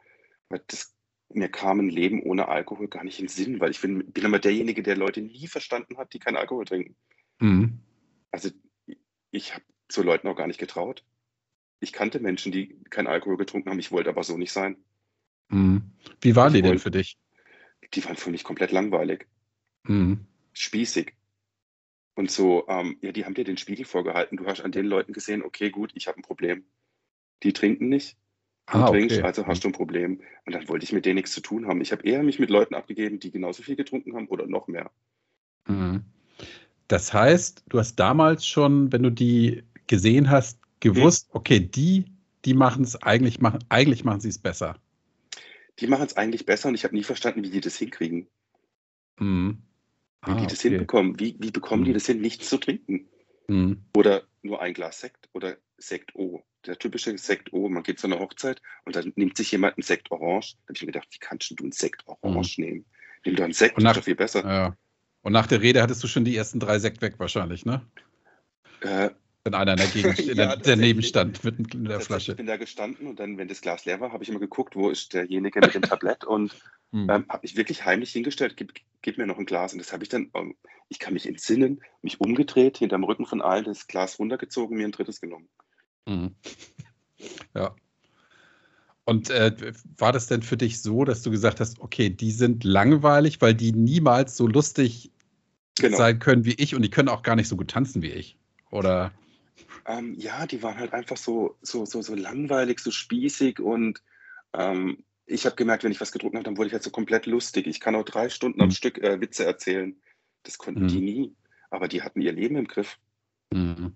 [0.49, 0.95] Weil das,
[1.31, 4.25] mir kam ein Leben ohne Alkohol gar nicht in den Sinn, weil ich bin, bin
[4.25, 6.95] immer derjenige, der Leute nie verstanden hat, die keinen Alkohol trinken.
[7.41, 7.81] Mhm.
[8.31, 8.51] Also
[9.31, 11.05] ich habe zu Leuten auch gar nicht getraut.
[11.81, 14.77] Ich kannte Menschen, die keinen Alkohol getrunken haben, ich wollte aber so nicht sein.
[15.53, 15.83] Mhm.
[16.21, 17.17] Wie waren ich die denn für dich?
[17.95, 19.27] Die waren für mich komplett langweilig.
[19.85, 20.27] Mhm.
[20.53, 21.15] Spießig.
[22.15, 24.37] Und so, ähm, ja, die haben dir den Spiegel vorgehalten.
[24.37, 26.65] Du hast an den Leuten gesehen, okay, gut, ich habe ein Problem.
[27.43, 28.17] Die trinken nicht,
[28.71, 29.27] Du ah, trinkst, okay.
[29.27, 30.21] also hast du ein Problem.
[30.47, 31.81] Und dann wollte ich mit denen nichts zu tun haben.
[31.81, 34.91] Ich habe eher mich mit Leuten abgegeben, die genauso viel getrunken haben oder noch mehr.
[35.67, 36.05] Mhm.
[36.88, 41.37] Das heißt, du hast damals schon, wenn du die gesehen hast, gewusst, mhm.
[41.37, 42.07] okay, die,
[42.45, 44.77] die machen es eigentlich, machen, eigentlich machen sie es besser.
[45.79, 48.29] Die machen es eigentlich besser und ich habe nie verstanden, wie die das hinkriegen.
[49.19, 49.63] Mhm.
[50.21, 50.71] Ah, wie die das okay.
[50.71, 51.19] hinbekommen.
[51.19, 51.95] Wie, wie bekommen die mhm.
[51.95, 53.09] das hin, nichts zu trinken?
[53.49, 53.85] Mhm.
[53.97, 58.07] Oder nur ein Glas Sekt oder Sekt O der typische Sekt, oh, man geht zu
[58.07, 60.55] einer Hochzeit und dann nimmt sich jemand einen Sekt Orange.
[60.55, 62.65] Da habe ich mir gedacht, wie kannst du einen Sekt Orange mhm.
[62.65, 62.85] nehmen?
[63.25, 64.45] Nimm doch einen Sekt, und nach, ist doch viel besser.
[64.45, 64.77] Ja.
[65.23, 67.87] Und nach der Rede hattest du schon die ersten drei Sekt weg wahrscheinlich, ne?
[68.81, 69.11] Äh,
[69.45, 72.33] wenn einer in der Gegend in der, daneben stand mit der Flasche.
[72.33, 74.77] Ich bin da gestanden und dann, wenn das Glas leer war, habe ich immer geguckt,
[74.77, 76.55] wo ist derjenige mit dem Tablett und
[76.93, 77.09] hm.
[77.11, 79.73] ähm, habe ich wirklich heimlich hingestellt, gib, gib, mir noch ein Glas.
[79.73, 80.55] Und das habe ich dann, ähm,
[80.89, 84.93] ich kann mich entsinnen, mich umgedreht, hinterm Rücken von allen das Glas runtergezogen, mir ein
[84.93, 85.49] drittes genommen.
[86.09, 86.35] Hm.
[87.55, 87.77] Ja.
[89.05, 92.65] Und äh, war das denn für dich so, dass du gesagt hast, okay, die sind
[92.65, 95.13] langweilig, weil die niemals so lustig
[95.79, 95.97] genau.
[95.97, 98.39] sein können wie ich und die können auch gar nicht so gut tanzen wie ich?
[98.73, 99.13] Oder?
[99.87, 104.03] Ähm, ja, die waren halt einfach so, so, so, so langweilig, so spießig und
[104.53, 107.27] ähm, ich habe gemerkt, wenn ich was gedruckt habe, dann wurde ich halt so komplett
[107.27, 107.66] lustig.
[107.66, 108.64] Ich kann auch drei Stunden mhm.
[108.64, 109.97] am Stück äh, Witze erzählen.
[110.42, 110.88] Das konnten mhm.
[110.88, 111.37] die nie.
[111.71, 112.99] Aber die hatten ihr Leben im Griff.
[113.53, 113.95] Mhm.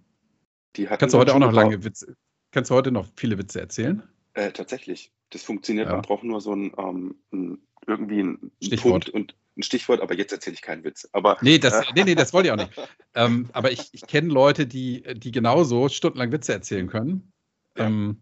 [0.77, 2.17] Die hatten Kannst du heute auch noch lange Witze?
[2.53, 4.03] Kannst du heute noch viele Witze erzählen?
[4.35, 5.13] Äh, tatsächlich.
[5.31, 5.89] Das funktioniert.
[5.89, 5.95] Ja.
[5.95, 9.05] Man braucht nur so ein, ähm, ein irgendwie ein Stichwort.
[9.05, 11.09] Punkt und ein Stichwort, aber jetzt erzähle ich keinen Witz.
[11.13, 12.73] Aber, nee, das, nee, nee, das wollte ich auch nicht.
[13.15, 17.33] ähm, aber ich, ich kenne Leute, die, die genauso stundenlang Witze erzählen können.
[17.77, 17.87] Ja.
[17.87, 18.21] Ähm,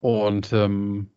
[0.00, 1.10] und ähm,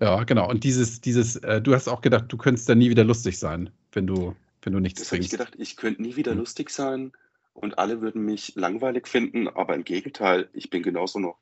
[0.00, 0.48] ja, genau.
[0.48, 3.70] Und dieses, dieses, äh, du hast auch gedacht, du könntest da nie wieder lustig sein,
[3.92, 6.38] wenn du, wenn du nichts das habe ich gedacht, ich könnte nie wieder hm.
[6.38, 7.12] lustig sein
[7.52, 11.38] und alle würden mich langweilig finden, aber im Gegenteil, ich bin genauso noch.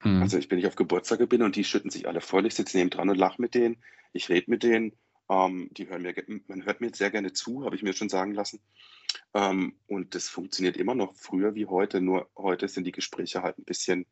[0.00, 0.22] Hm.
[0.22, 2.46] Also ich bin nicht auf Geburtstage bin und die schütten sich alle voll.
[2.46, 3.76] Ich sitze neben dran und lache mit denen.
[4.12, 4.92] Ich rede mit denen.
[5.28, 6.14] Ähm, die hören mir,
[6.46, 8.60] man hört mir sehr gerne zu, habe ich mir schon sagen lassen.
[9.34, 12.00] Ähm, und das funktioniert immer noch früher wie heute.
[12.00, 14.06] Nur heute sind die Gespräche halt ein bisschen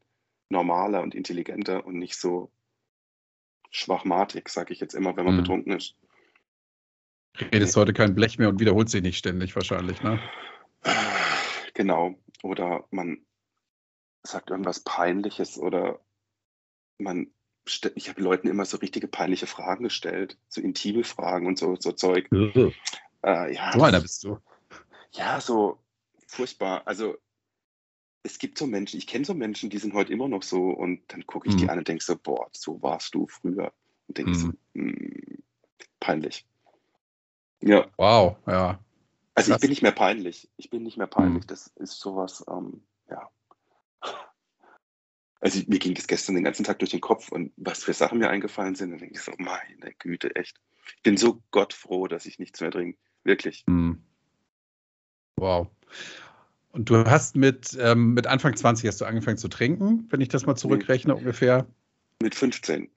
[0.48, 2.50] normaler und intelligenter und nicht so
[3.70, 5.42] schwachmatig, sage ich jetzt immer, wenn man hm.
[5.42, 5.96] betrunken ist.
[7.52, 10.20] Redest heute kein Blech mehr und wiederholt sich nicht ständig wahrscheinlich, ne?
[11.74, 12.14] Genau.
[12.42, 13.18] Oder man
[14.24, 16.00] sagt irgendwas Peinliches oder
[16.98, 17.28] man
[17.94, 21.92] ich habe Leuten immer so richtige peinliche Fragen gestellt, so intime Fragen und so, so
[21.92, 22.28] Zeug.
[23.24, 24.38] Äh, ja, so einer bist du.
[25.12, 25.78] Ja, so
[26.26, 26.82] furchtbar.
[26.86, 27.16] Also
[28.22, 31.00] es gibt so Menschen, ich kenne so Menschen, die sind heute immer noch so und
[31.08, 31.58] dann gucke ich mhm.
[31.58, 33.72] die an und denke so, boah, so warst du früher.
[34.08, 34.34] Und denke mhm.
[34.34, 35.38] so, mh,
[36.00, 36.46] peinlich.
[37.62, 37.86] Ja.
[37.96, 38.78] Wow, ja.
[39.34, 39.56] Also Krass.
[39.56, 40.50] ich bin nicht mehr peinlich.
[40.56, 41.44] Ich bin nicht mehr peinlich.
[41.44, 41.48] Mhm.
[41.48, 43.30] Das ist sowas, ähm, ja.
[45.44, 48.18] Also mir ging das gestern den ganzen Tag durch den Kopf und was für Sachen
[48.18, 50.56] mir eingefallen sind, dann denke ich so, meine Güte, echt.
[50.96, 52.98] Ich bin so gottfroh, dass ich nichts mehr trinke.
[53.24, 53.62] Wirklich.
[53.66, 54.02] Mhm.
[55.36, 55.68] Wow.
[56.72, 60.28] Und du hast mit, ähm, mit Anfang 20 hast du angefangen zu trinken, wenn ich
[60.28, 61.18] das mal zurückrechne, nee.
[61.18, 61.66] ungefähr?
[62.22, 62.88] Mit 15.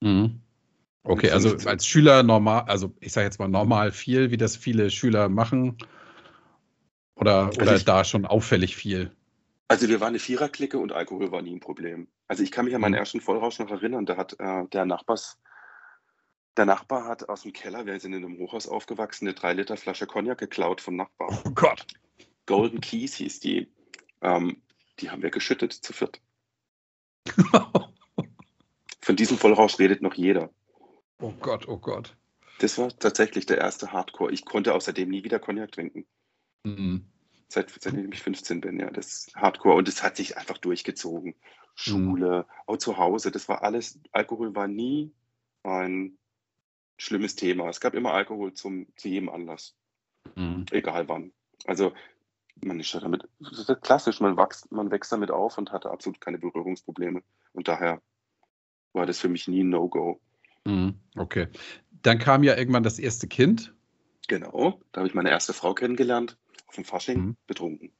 [0.00, 0.40] Mhm.
[1.02, 4.88] Okay, also als Schüler normal, also ich sage jetzt mal normal viel, wie das viele
[4.88, 5.76] Schüler machen.
[7.14, 9.10] Oder, also oder ich, da schon auffällig viel?
[9.70, 12.08] Also wir waren eine Viererklicke und Alkohol war nie ein Problem.
[12.26, 12.98] Also ich kann mich an meinen mhm.
[12.98, 15.38] ersten Vollrausch noch erinnern, da hat äh, der Nachbars,
[16.56, 19.76] der Nachbar hat aus dem Keller, wir sind in einem Hochhaus aufgewachsen, eine 3 Liter
[19.76, 21.40] Flasche Cognac geklaut vom Nachbar.
[21.44, 21.86] Oh Gott.
[22.46, 23.72] Golden Keys hieß die.
[24.22, 24.60] Ähm,
[24.98, 26.20] die haben wir geschüttet zu viert.
[29.00, 30.50] Von diesem Vollrausch redet noch jeder.
[31.20, 32.16] Oh Gott, oh Gott.
[32.58, 34.32] Das war tatsächlich der erste Hardcore.
[34.32, 36.06] Ich konnte außerdem nie wieder Cognac trinken.
[36.64, 37.06] Mhm.
[37.52, 39.74] Seit, seitdem ich 15 bin, ja, das Hardcore.
[39.74, 41.34] Und es hat sich einfach durchgezogen.
[41.74, 42.52] Schule, mhm.
[42.66, 45.12] auch zu Hause, das war alles, Alkohol war nie
[45.62, 46.18] ein
[46.96, 47.68] schlimmes Thema.
[47.68, 49.74] Es gab immer Alkohol zum, zu jedem Anlass.
[50.36, 50.66] Mhm.
[50.70, 51.32] Egal wann.
[51.66, 51.92] Also
[52.62, 55.90] man ist ja damit, das ist klassisch, man wächst, man wächst damit auf und hatte
[55.90, 57.22] absolut keine Berührungsprobleme.
[57.52, 58.00] Und daher
[58.92, 60.20] war das für mich nie ein No-Go.
[60.64, 61.48] Mhm, okay.
[62.02, 63.74] Dann kam ja irgendwann das erste Kind.
[64.28, 66.36] Genau, da habe ich meine erste Frau kennengelernt,
[66.70, 67.36] auf dem Fasching, mhm.
[67.48, 67.92] betrunken.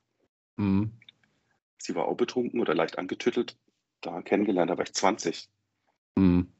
[0.56, 0.92] Mhm.
[1.78, 3.58] Sie war auch betrunken oder leicht angetüttelt.
[4.00, 5.48] Da kennengelernt, da war ich 20.
[6.14, 6.52] Mhm.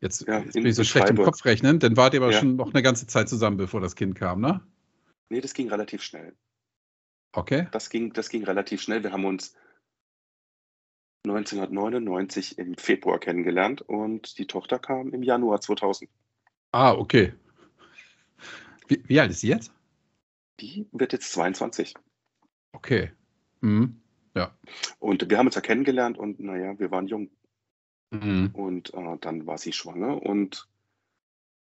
[0.00, 2.38] Jetzt, ja, jetzt bin ich so schlecht im Kopf rechnen, dann wart ihr aber ja.
[2.38, 4.60] schon noch eine ganze Zeit zusammen, bevor das Kind kam, ne?
[5.28, 6.36] Nee, das ging relativ schnell.
[7.32, 7.66] Okay.
[7.72, 9.02] Das ging, das ging relativ schnell.
[9.02, 9.56] Wir haben uns
[11.24, 16.08] 1999 im Februar kennengelernt und die Tochter kam im Januar 2000.
[16.70, 17.32] Ah, okay.
[18.86, 19.72] Wie, wie alt ist sie jetzt?
[20.60, 21.94] Die wird jetzt 22.
[22.72, 23.12] Okay.
[23.60, 24.00] Mhm.
[24.34, 24.56] Ja.
[24.98, 27.30] Und wir haben uns ja kennengelernt und naja, wir waren jung.
[28.10, 28.50] Mhm.
[28.52, 30.68] Und äh, dann war sie schwanger und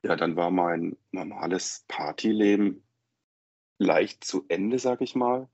[0.03, 2.83] ja, dann war mein normales Partyleben
[3.77, 5.47] leicht zu Ende, sag ich mal.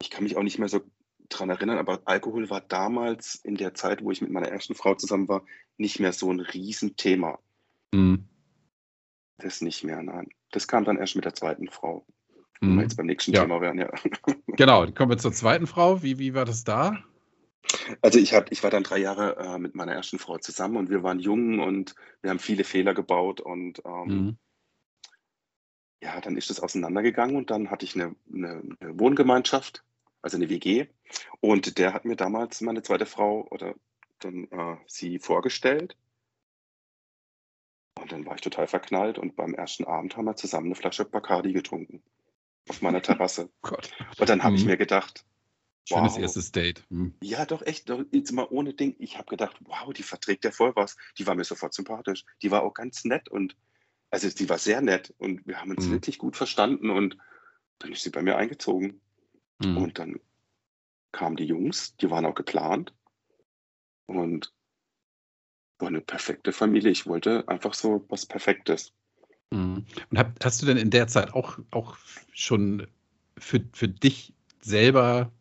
[0.00, 0.82] Ich kann mich auch nicht mehr so
[1.30, 4.94] dran erinnern, aber Alkohol war damals in der Zeit, wo ich mit meiner ersten Frau
[4.94, 5.44] zusammen war,
[5.76, 7.38] nicht mehr so ein Riesenthema.
[7.92, 8.28] Mhm.
[9.38, 10.28] Das nicht mehr, nein.
[10.50, 12.04] Das kam dann erst mit der zweiten Frau.
[12.60, 12.80] Wenn wir mhm.
[12.82, 13.42] jetzt beim nächsten ja.
[13.42, 13.90] Thema wären, ja.
[14.46, 16.02] Genau, kommen wir zur zweiten Frau.
[16.02, 17.02] Wie, wie war das da?
[18.02, 20.90] Also ich, hab, ich war dann drei Jahre äh, mit meiner ersten Frau zusammen und
[20.90, 24.38] wir waren jung und wir haben viele Fehler gebaut und ähm, mhm.
[26.02, 29.82] ja, dann ist es auseinandergegangen und dann hatte ich eine, eine, eine Wohngemeinschaft,
[30.20, 30.86] also eine WG.
[31.40, 33.74] Und der hat mir damals meine zweite Frau oder
[34.18, 35.96] dann äh, sie vorgestellt.
[37.98, 41.04] Und dann war ich total verknallt und beim ersten Abend haben wir zusammen eine Flasche
[41.04, 42.02] Bacardi getrunken.
[42.68, 43.50] Auf meiner Terrasse.
[43.62, 43.90] Gott.
[44.18, 44.70] Und dann habe ich Mhm.
[44.70, 45.24] mir gedacht,
[45.88, 46.22] Schönes Wow.
[46.22, 46.84] erstes Date.
[46.90, 47.14] Hm.
[47.22, 48.94] ja, doch echt, doch, jetzt mal ohne Ding.
[48.98, 50.96] Ich habe gedacht, wow, die verträgt ja voll was.
[51.18, 52.24] Die war mir sofort sympathisch.
[52.42, 53.56] Die war auch ganz nett und
[54.10, 55.92] also die war sehr nett und wir haben uns Mhm.
[55.92, 57.16] wirklich gut verstanden und
[57.78, 59.00] dann ist sie bei mir eingezogen.
[59.62, 59.76] Hm.
[59.78, 60.20] Und dann
[61.12, 62.94] kamen die Jungs, die waren auch geplant
[64.06, 64.52] und
[65.78, 66.90] war eine perfekte Familie.
[66.90, 68.92] Ich wollte einfach so was Perfektes.
[69.50, 69.84] Mhm.
[70.10, 71.96] Und hast du denn in der Zeit auch, auch
[72.32, 72.86] schon
[73.38, 75.32] für, für dich selber,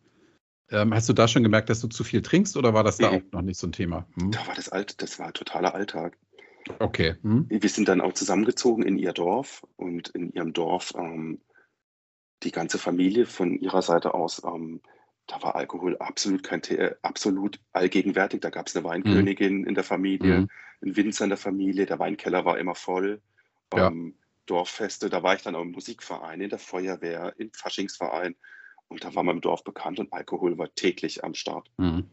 [0.72, 3.12] ähm, hast du da schon gemerkt, dass du zu viel trinkst oder war das da
[3.12, 3.18] Mhm.
[3.18, 4.08] auch noch nicht so ein Thema?
[4.20, 4.32] Hm?
[4.32, 6.18] Da war das alt, das war totaler Alltag.
[6.80, 7.16] Okay.
[7.24, 7.46] Hm?
[7.50, 11.42] Wir sind dann auch zusammengezogen in ihr Dorf und in ihrem Dorf ähm,
[12.44, 14.82] die ganze Familie von ihrer Seite aus, ähm,
[15.28, 18.42] da war Alkohol absolut kein The absolut allgegenwärtig.
[18.42, 20.50] Da gab es eine Weinkönigin in der Familie, Mhm.
[20.82, 23.22] einen Winzer in der Familie, der Weinkeller war immer voll.
[23.76, 28.36] Ähm, Dorffeste, da war ich dann auch im Musikverein, in der Feuerwehr, im Faschingsverein.
[28.88, 31.70] Und da war man im Dorf bekannt und Alkohol war täglich am Start.
[31.78, 32.10] Mhm.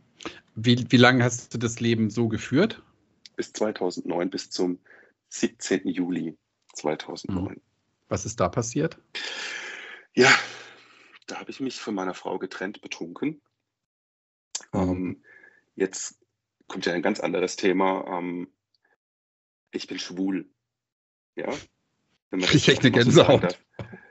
[0.54, 2.82] Wie, wie lange hast du das Leben so geführt?
[3.36, 4.78] Bis 2009, bis zum
[5.30, 5.88] 17.
[5.88, 6.36] Juli
[6.74, 7.60] 2009.
[8.08, 8.98] Was ist da passiert?
[10.14, 10.32] Ja,
[11.26, 13.40] da habe ich mich von meiner Frau getrennt, betrunken.
[14.72, 14.80] Mhm.
[14.80, 15.24] Ähm,
[15.74, 16.18] jetzt
[16.68, 18.04] kommt ja ein ganz anderes Thema.
[18.06, 18.48] Ähm,
[19.70, 20.48] ich bin schwul.
[21.36, 21.52] Ja.
[22.30, 23.42] Wenn man ich echt eine so Gänsehaut.
[23.44, 23.60] darf.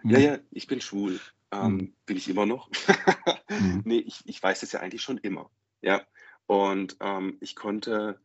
[0.04, 1.20] Ja, ja, ich bin schwul.
[1.52, 1.94] Ähm, Mhm.
[2.06, 2.70] Bin ich immer noch?
[3.50, 3.82] Mhm.
[3.86, 5.50] nee, ich, ich weiß es ja eigentlich schon immer.
[5.82, 6.06] Ja.
[6.48, 8.20] Und ähm, ich konnte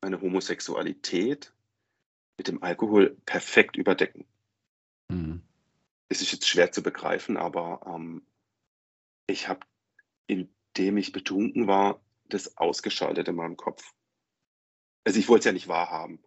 [0.00, 1.52] meine Homosexualität
[2.36, 4.26] mit dem Alkohol perfekt überdecken.
[5.08, 5.42] Mhm.
[6.08, 8.26] Es ist jetzt schwer zu begreifen, aber ähm,
[9.26, 9.60] ich habe,
[10.26, 13.92] indem ich betrunken war, das ausgeschaltet in meinem Kopf.
[15.04, 16.22] Also ich wollte es ja nicht wahrhaben.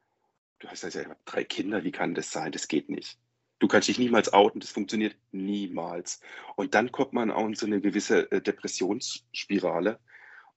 [0.62, 2.52] Du hast ja drei Kinder, wie kann das sein?
[2.52, 3.20] Das geht nicht.
[3.60, 6.22] Du kannst dich niemals outen, das funktioniert niemals.
[6.56, 10.00] Und dann kommt man auch in so eine gewisse äh, Depressionsspirale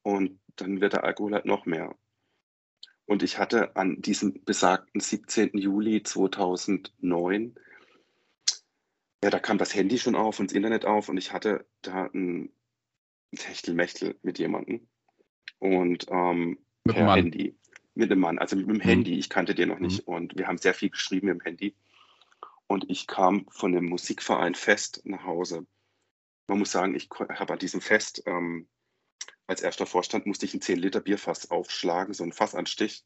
[0.03, 1.97] und dann wird der Alkohol halt noch mehr.
[3.07, 5.59] Und ich hatte an diesem besagten 17.
[5.59, 7.59] Juli 2009
[9.25, 12.11] ja, da kam das Handy schon auf und das Internet auf und ich hatte da
[12.13, 12.53] ein
[13.35, 14.87] Techtelmechtel mit jemandem
[15.61, 17.17] und ähm, Mit per Mann.
[17.17, 17.57] Handy.
[17.95, 18.81] Mit einem Mann, also mit dem Mhm.
[18.81, 19.19] Handy.
[19.19, 21.75] Ich kannte den noch nicht und wir haben sehr viel geschrieben im Handy.
[22.67, 25.67] Und ich kam von dem Musikverein Fest nach Hause.
[26.49, 28.69] Man muss sagen, ich habe an diesem Fest ähm,
[29.47, 33.05] als erster Vorstand musste ich ein 10 Liter Bierfass aufschlagen, so ein Fassanstich.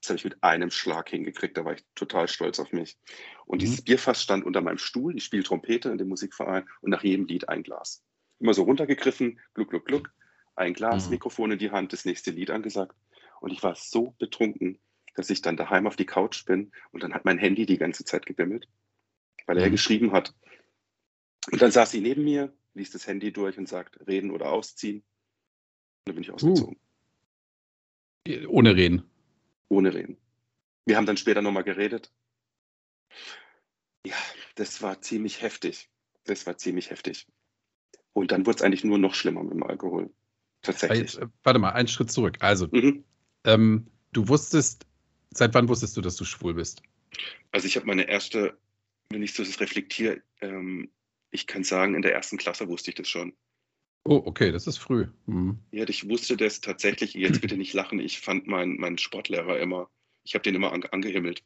[0.00, 1.56] Das habe ich mit einem Schlag hingekriegt.
[1.56, 2.96] Da war ich total stolz auf mich.
[3.44, 3.60] Und Mhm.
[3.60, 5.16] dieses Bierfass stand unter meinem Stuhl.
[5.16, 8.02] Ich spiele Trompete in dem Musikverein und nach jedem Lied ein Glas.
[8.38, 10.10] Immer so runtergegriffen, gluck, gluck, gluck.
[10.54, 11.10] Ein Glas, Mhm.
[11.14, 12.94] Mikrofon in die Hand, das nächste Lied angesagt.
[13.40, 14.78] Und ich war so betrunken,
[15.14, 18.04] dass ich dann daheim auf die Couch bin und dann hat mein Handy die ganze
[18.04, 18.68] Zeit gebimmelt,
[19.46, 19.72] weil er Mhm.
[19.72, 20.34] geschrieben hat.
[21.50, 24.98] Und dann saß sie neben mir, liest das Handy durch und sagt, reden oder ausziehen.
[24.98, 25.04] Und
[26.06, 26.78] dann bin ich ausgezogen,
[28.48, 29.10] Ohne reden.
[29.68, 30.16] ohne reden.
[30.86, 32.12] Wir haben dann später nochmal geredet.
[34.06, 34.16] Ja,
[34.54, 35.90] das war ziemlich heftig.
[36.24, 37.26] Das war ziemlich heftig.
[38.12, 40.12] Und dann wurde es eigentlich nur noch schlimmer mit dem Alkohol.
[40.62, 41.18] Tatsächlich.
[41.18, 42.36] Äh, warte mal, einen Schritt zurück.
[42.40, 43.04] Also, Mhm.
[43.44, 44.86] Ähm, du wusstest,
[45.32, 46.82] seit wann wusstest du, dass du schwul bist?
[47.52, 48.56] Also ich habe meine erste,
[49.10, 50.90] wenn ich so das reflektiere, ähm,
[51.30, 53.32] ich kann sagen, in der ersten Klasse wusste ich das schon.
[54.04, 55.06] Oh, okay, das ist früh.
[55.26, 55.58] Mhm.
[55.72, 59.90] Ja, ich wusste das tatsächlich, jetzt bitte nicht lachen, ich fand meinen, meinen Sportlehrer immer,
[60.24, 61.42] ich habe den immer ange angehimmelt.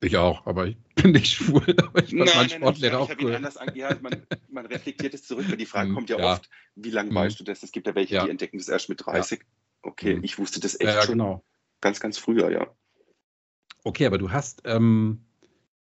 [0.00, 1.62] Ich auch, aber ich bin nicht schwul.
[1.78, 3.34] Aber ich fand meinen Sportlehrer ich auch habe ihn cool.
[3.36, 6.32] anders ja, man, man reflektiert es zurück, weil die Frage Mhm, kommt ja, ja.
[6.34, 7.14] oft, wie lange Mhm.
[7.14, 7.62] weißt du das?
[7.62, 8.24] Es gibt ja welche, Ja.
[8.24, 9.40] die entdecken das erst mit 30.
[9.82, 10.24] Okay, Mhm.
[10.24, 11.44] ich wusste das echt Ja, schon genau.
[11.80, 12.74] ganz, ganz früher, ja.
[13.84, 15.24] Okay, aber du hast, ähm,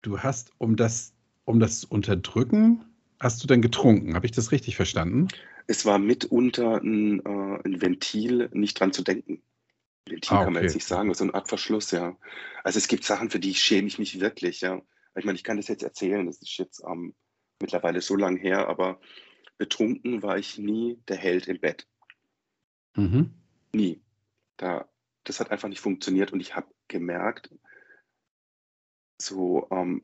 [0.01, 1.13] du hast, um das,
[1.45, 2.83] um das zu unterdrücken,
[3.19, 4.13] hast du dann getrunken.
[4.13, 5.27] Habe ich das richtig verstanden?
[5.67, 9.41] Es war mitunter ein, äh, ein Ventil, nicht dran zu denken.
[10.05, 10.65] Ventil Ah, kann man okay.
[10.65, 12.17] jetzt nicht sagen, so eine Art Verschluss, ja.
[12.63, 14.81] Also es gibt Sachen, für die schäme ich mich wirklich, ja.
[15.15, 17.15] Ich meine, ich kann das jetzt erzählen, das ist jetzt ähm,
[17.61, 18.99] mittlerweile so lang her, aber
[19.57, 21.87] betrunken war ich nie der Held im Bett.
[22.95, 23.33] Mhm.
[23.73, 24.01] Nie.
[24.57, 24.87] Da,
[25.23, 27.49] das hat einfach nicht funktioniert und ich habe gemerkt,
[29.19, 30.03] so ähm,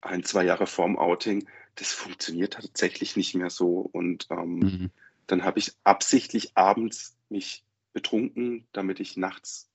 [0.00, 3.80] ein, zwei Jahre vorm Outing, das funktioniert tatsächlich nicht mehr so.
[3.92, 4.90] Und ähm, Mhm.
[5.26, 9.70] dann habe ich absichtlich abends mich betrunken, damit ich nachts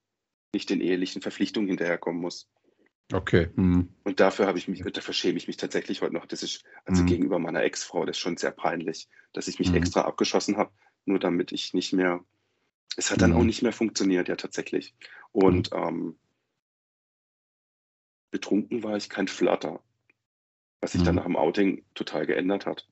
[0.53, 2.49] nicht den ehelichen Verpflichtungen hinterherkommen muss.
[3.13, 3.49] Okay.
[3.55, 3.89] Mhm.
[4.03, 6.25] Und dafür habe ich mich, da verschäme ich mich tatsächlich heute noch.
[6.25, 7.07] Das ist also Mhm.
[7.07, 9.75] gegenüber meiner Ex-Frau, das ist schon sehr peinlich, dass ich mich Mhm.
[9.75, 10.71] extra abgeschossen habe,
[11.05, 12.23] nur damit ich nicht mehr.
[12.95, 13.45] Es hat dann auch Mhm.
[13.47, 14.95] nicht mehr funktioniert, ja tatsächlich.
[15.31, 16.17] Und ähm,
[18.31, 19.81] betrunken war ich kein Flatter,
[20.81, 21.17] was sich dann Mhm.
[21.17, 22.87] nach dem Outing total geändert hat.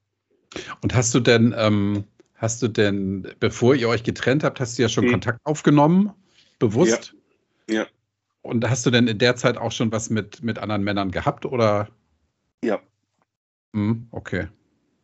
[0.81, 2.05] Und hast du denn, ähm,
[2.35, 5.11] hast du denn, bevor ihr euch getrennt habt, hast du ja schon Mhm.
[5.11, 6.13] Kontakt aufgenommen?
[6.59, 7.15] Bewusst?
[7.67, 7.87] Ja,
[8.41, 11.45] Und hast du denn in der Zeit auch schon was mit, mit anderen Männern gehabt
[11.45, 11.89] oder?
[12.63, 12.79] ja.
[13.73, 14.47] Hm, okay,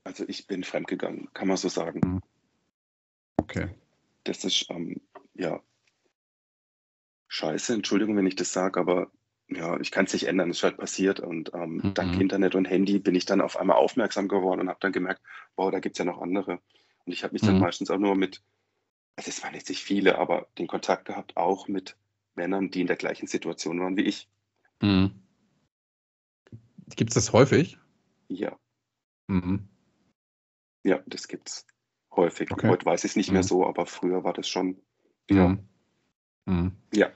[0.03, 2.21] Also ich bin fremdgegangen, kann man so sagen.
[3.37, 3.69] okay.
[4.23, 5.01] Das ist, ähm,
[5.33, 5.61] ja,
[7.27, 9.11] scheiße, Entschuldigung, wenn ich das sage, aber
[9.47, 11.19] ja, ich kann es nicht ändern, es ist halt passiert.
[11.19, 11.93] Und ähm, Mhm.
[11.93, 15.21] dank Internet und Handy bin ich dann auf einmal aufmerksam geworden und habe dann gemerkt,
[15.55, 16.61] wow, da gibt es ja noch andere.
[17.05, 17.61] Und ich habe mich dann Mhm.
[17.61, 18.43] meistens auch nur mit,
[19.15, 21.97] also es waren jetzt nicht viele, aber den Kontakt gehabt, auch mit
[22.35, 24.29] Männern, die in der gleichen Situation waren wie ich.
[24.81, 25.21] Mhm.
[26.95, 27.77] Gibt es das häufig?
[28.29, 28.57] Ja,
[29.27, 29.67] Mhm.
[30.83, 31.65] ja, das gibt's
[32.15, 32.51] häufig.
[32.51, 32.69] Okay.
[32.69, 33.47] Heute weiß ich es nicht mehr Mhm.
[33.47, 34.77] so, aber früher war das schon,
[35.29, 35.59] ja, Mhm.
[36.45, 36.71] Mhm.
[36.93, 37.09] ja.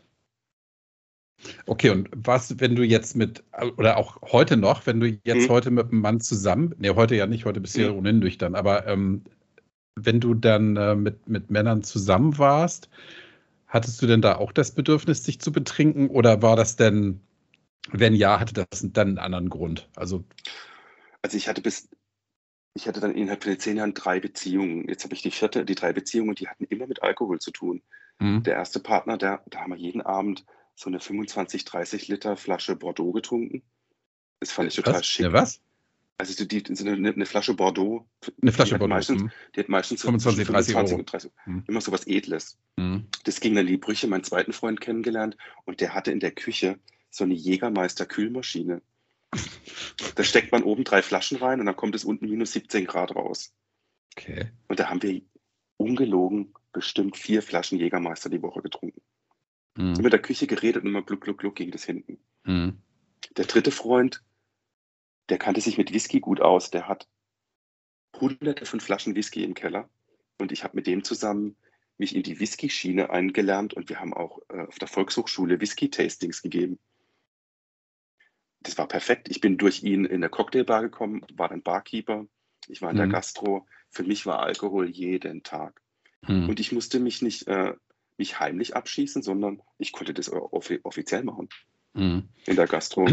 [1.68, 3.44] Okay, und was, wenn du jetzt mit,
[3.78, 5.54] oder auch heute noch, wenn du jetzt Mhm.
[5.54, 7.98] heute mit einem Mann zusammen, ne, heute ja nicht, heute bist du ja Mhm.
[7.98, 9.24] ohnehin nüchtern, aber ähm,
[9.96, 12.90] wenn du dann äh, mit, mit Männern zusammen warst,
[13.68, 17.22] hattest du denn da auch das Bedürfnis, dich zu betrinken oder war das denn,
[17.92, 19.90] wenn ja, hatte das dann einen anderen Grund?
[19.96, 20.24] Also,
[21.22, 21.90] Also ich hatte bis,
[22.76, 24.88] ich hatte dann innerhalb von den zehn Jahren drei Beziehungen.
[24.88, 27.82] Jetzt habe ich die vierte, die drei Beziehungen, die hatten immer mit Alkohol zu tun.
[28.20, 32.36] hm, Der erste Partner, der, da haben wir jeden Abend so eine 25, 30 Liter
[32.36, 33.64] Flasche Bordeaux getrunken.
[34.42, 35.06] Das fand ich total was?
[35.06, 35.26] schick.
[35.26, 35.62] Ja, was?
[36.18, 38.06] Also die, so eine, eine Flasche Bordeaux,
[38.42, 38.96] Eine Flasche die Bordeaux.
[38.96, 40.96] meistens, hm, die hat meistens so 25, zwischen 30 Euro.
[41.00, 41.64] und 30, Hm.
[41.68, 42.58] immer so was Edles.
[42.78, 46.20] hm, Das ging dann in die Brüche, meinen zweiten Freund kennengelernt und der hatte in
[46.20, 46.78] der Küche
[47.10, 48.82] so eine Jägermeister-Kühlmaschine.
[50.16, 53.16] Da steckt man oben drei Flaschen rein und dann kommt es unten minus 17 Grad
[53.16, 53.54] raus.
[54.18, 54.52] Okay.
[54.68, 55.22] Und da haben wir
[55.78, 59.02] ungelogen bestimmt vier Flaschen Jägermeister die Woche getrunken.
[59.78, 62.20] Hm, Sind mit der Küche geredet und immer gluck, gluck, gluck ging das hinten.
[62.44, 62.82] hm,
[63.38, 64.24] Der dritte Freund,
[65.30, 66.72] der kannte sich mit Whisky gut aus.
[66.72, 67.08] Der hat
[68.20, 69.90] hunderte von Flaschen Whisky im Keller.
[70.40, 71.56] Und ich habe mit dem zusammen
[71.98, 76.78] mich in die Whisky-Schiene eingelernt und wir haben auch äh, auf der Volkshochschule Whisky-Tastings gegeben.
[78.66, 79.28] Das war perfekt.
[79.30, 82.26] Ich bin durch ihn in eine Cocktailbar gekommen, war dann Barkeeper.
[82.68, 83.12] Ich war in der Mhm.
[83.12, 83.68] Gastro.
[83.92, 85.82] Für mich war Alkohol jeden Tag.
[86.26, 87.74] hm, Und ich musste mich nicht äh,
[88.18, 91.50] mich heimlich abschießen, sondern ich konnte das offi offiziell machen
[91.94, 92.24] hm.
[92.48, 93.06] in der Gastro.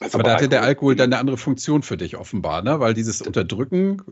[0.00, 1.14] Also Aber da hatte der Alkohol dann Mhm.
[1.14, 2.78] eine andere Funktion für dich offenbar, ne?
[2.80, 4.02] Weil dieses Unterdrücken,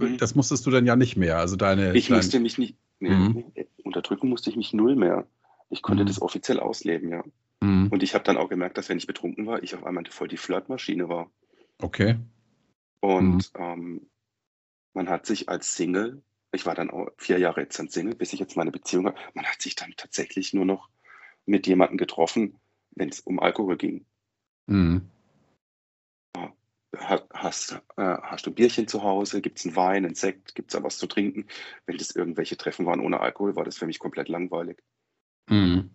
[0.00, 0.18] äh, Mhm.
[0.18, 1.38] das musstest du dann ja nicht mehr.
[1.38, 3.44] Also deine, Ich dein, musste mich nicht, nee, Mhm.
[3.54, 5.26] nee, unterdrücken musste ich mich null mehr.
[5.70, 6.08] Ich konnte Mhm.
[6.08, 7.24] das offiziell ausleben, ja.
[7.60, 7.88] Mhm.
[7.88, 10.28] Und ich habe dann auch gemerkt, dass wenn ich betrunken war, ich auf einmal voll
[10.28, 11.30] die Flirtmaschine war.
[11.78, 12.16] Okay.
[13.00, 13.60] Und Mhm.
[13.62, 14.10] ähm,
[14.94, 18.32] man hat sich als Single, ich war dann auch vier Jahre jetzt dann Single, bis
[18.32, 20.88] ich jetzt meine Beziehung habe, man hat sich dann tatsächlich nur noch
[21.46, 22.58] mit jemandem getroffen,
[22.92, 24.06] wenn es um Alkohol ging.
[24.66, 25.10] Mhm.
[26.96, 29.42] Ha- Hast, äh, hast du ein Bierchen zu Hause?
[29.42, 30.54] Gibt es einen Wein, einen Sekt?
[30.54, 31.48] Gibt es da was zu trinken?
[31.86, 34.78] Wenn das irgendwelche Treffen waren ohne Alkohol, war das für mich komplett langweilig.
[35.50, 35.90] Mhm.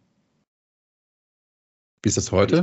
[2.02, 2.62] Wie ist das heute?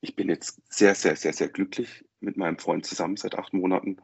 [0.00, 3.96] Ich, bin jetzt sehr, sehr, sehr, sehr glücklich mit meinem Freund zusammen seit acht Monaten.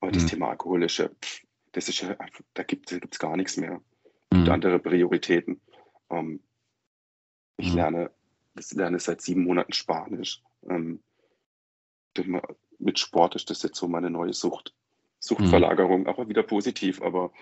[0.00, 0.28] Aber das Mhm.
[0.28, 2.06] Thema Alkohol ist ja, pff, das ist
[2.54, 3.80] da gibt es gar nichts mehr.
[4.04, 4.52] Es gibt Mhm.
[4.52, 5.60] andere Prioritäten.
[6.10, 6.42] Ähm,
[7.56, 7.76] ich Mhm.
[7.76, 8.10] lerne,
[8.58, 10.42] ich lerne seit sieben Monaten Spanisch.
[10.68, 11.02] Ähm,
[12.78, 14.74] mit Sport ist das jetzt so meine neue Sucht.
[15.20, 17.02] Suchtverlagerung, aber wieder positiv.
[17.02, 17.32] Aber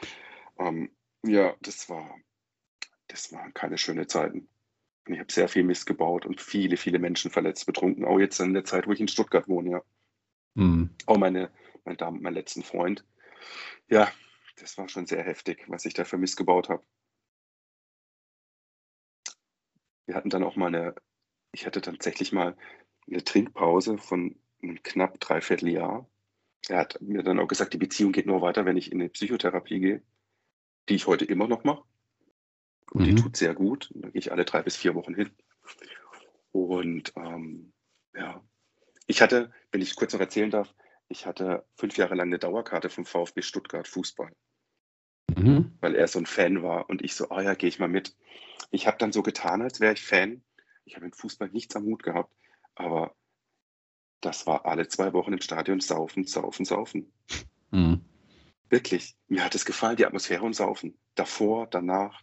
[0.58, 0.90] ähm,
[1.22, 2.18] ja, das war,
[3.08, 4.48] das waren keine schönen Zeiten.
[5.06, 8.04] Und ich habe sehr viel Mist gebaut und viele, viele Menschen verletzt, betrunken.
[8.04, 9.82] Auch jetzt in der Zeit, wo ich in Stuttgart wohne, ja.
[10.54, 10.90] Mhm.
[11.06, 11.50] Auch meine,
[11.96, 13.04] Dame, mein letzten Freund.
[13.88, 14.10] Ja,
[14.56, 16.82] das war schon sehr heftig, was ich da für Mist gebaut habe.
[20.06, 20.94] Wir hatten dann auch mal eine,
[21.52, 22.56] ich hatte tatsächlich mal
[23.06, 26.08] eine Trinkpause von einem knapp dreiviertel Jahr.
[26.68, 29.10] Er hat mir dann auch gesagt, die Beziehung geht nur weiter, wenn ich in eine
[29.10, 30.02] Psychotherapie gehe,
[30.88, 31.84] die ich heute immer noch mache.
[32.92, 33.16] Und die Mhm.
[33.16, 33.90] tut sehr gut.
[33.94, 35.30] Da gehe ich alle drei bis vier Wochen hin.
[36.52, 37.72] Und ähm,
[38.14, 38.42] ja,
[39.06, 40.74] ich hatte, wenn ich kurz noch erzählen darf,
[41.08, 44.32] ich hatte fünf Jahre lang eine Dauerkarte vom VfB Stuttgart Fußball,
[45.36, 45.76] Mhm.
[45.80, 48.16] weil er so ein Fan war und ich so, ah ja, gehe ich mal mit.
[48.70, 50.42] Ich habe dann so getan, als wäre ich Fan.
[50.84, 52.34] Ich habe mit Fußball nichts am Hut gehabt,
[52.74, 53.14] aber
[54.20, 57.12] das war alle zwei Wochen im Stadion saufen, saufen, saufen.
[57.70, 58.04] Mhm.
[58.70, 59.16] Wirklich.
[59.28, 60.98] Mir hat es gefallen, die Atmosphäre und Saufen.
[61.14, 62.22] Davor, danach.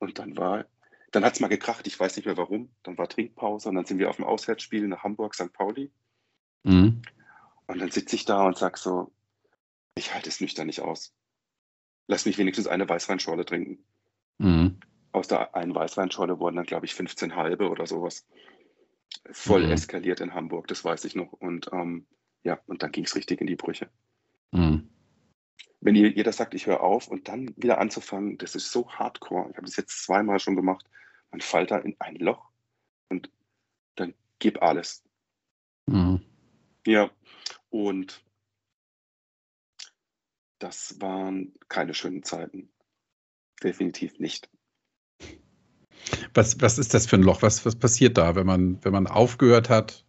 [0.00, 0.66] Und dann war
[1.10, 2.70] dann hat es mal gekracht, ich weiß nicht mehr warum.
[2.82, 5.52] Dann war Trinkpause und dann sind wir auf dem Auswärtsspiel nach Hamburg, St.
[5.52, 5.90] Pauli.
[6.62, 7.02] Mhm.
[7.66, 9.12] Und dann sitze ich da und sag so,
[9.94, 11.12] ich halte es nüchtern nicht aus.
[12.06, 13.84] Lass mich wenigstens eine Weißweinschorle trinken.
[14.38, 14.78] Mhm.
[15.12, 18.26] Aus der einen Weißweinschorle wurden dann, glaube ich, 15 halbe oder sowas.
[19.32, 19.72] Voll Mhm.
[19.72, 21.32] eskaliert in Hamburg, das weiß ich noch.
[21.32, 22.06] Und ähm,
[22.44, 23.90] ja, und dann ging es richtig in die Brüche.
[24.52, 24.89] Mhm.
[25.80, 29.48] Wenn ihr, jeder sagt, ich höre auf und dann wieder anzufangen, das ist so hardcore.
[29.50, 30.84] Ich habe das jetzt zweimal schon gemacht.
[31.30, 32.50] Man fällt da in ein Loch
[33.08, 33.30] und
[33.96, 35.02] dann gib alles.
[35.86, 36.20] Mhm.
[36.86, 37.10] Ja,
[37.70, 38.22] und
[40.58, 42.70] das waren keine schönen Zeiten.
[43.62, 44.50] Definitiv nicht.
[46.34, 47.42] Was, was ist das für ein Loch?
[47.42, 50.04] Was, was passiert da, wenn man, wenn man aufgehört hat?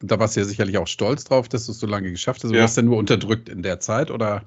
[0.00, 2.50] Da warst du ja sicherlich auch stolz drauf, dass du es so lange geschafft hast.
[2.50, 2.62] Du Ja.
[2.62, 4.44] warst ja nur unterdrückt in der Zeit oder?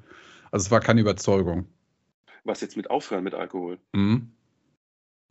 [0.51, 1.67] Also es war keine Überzeugung.
[2.43, 3.79] Was jetzt mit Aufhören mit Alkohol?
[3.93, 4.31] Mhm.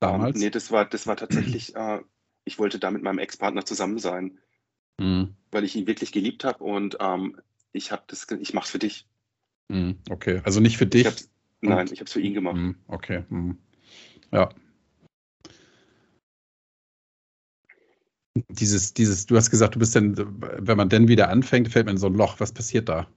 [0.00, 0.36] Damals?
[0.36, 2.00] Ähm, nee, das war, das war tatsächlich, äh,
[2.44, 4.38] ich wollte da mit meinem Ex-Partner zusammen sein,
[5.00, 5.34] Mhm.
[5.50, 7.40] weil ich ihn wirklich geliebt habe und ähm,
[7.72, 9.06] ich habe das, ich mach's für dich.
[9.68, 9.98] Mhm.
[10.10, 11.06] Okay, also nicht für dich.
[11.06, 11.28] Ich
[11.60, 12.56] nein, ich habe es für ihn gemacht.
[12.56, 12.76] Mhm.
[12.86, 13.24] Okay.
[13.28, 13.58] Mhm.
[14.32, 14.48] Ja.
[18.48, 21.94] Dieses, dieses, du hast gesagt, du bist dann, wenn man dann wieder anfängt, fällt man
[21.94, 22.38] in so ein Loch.
[22.38, 23.08] Was passiert da?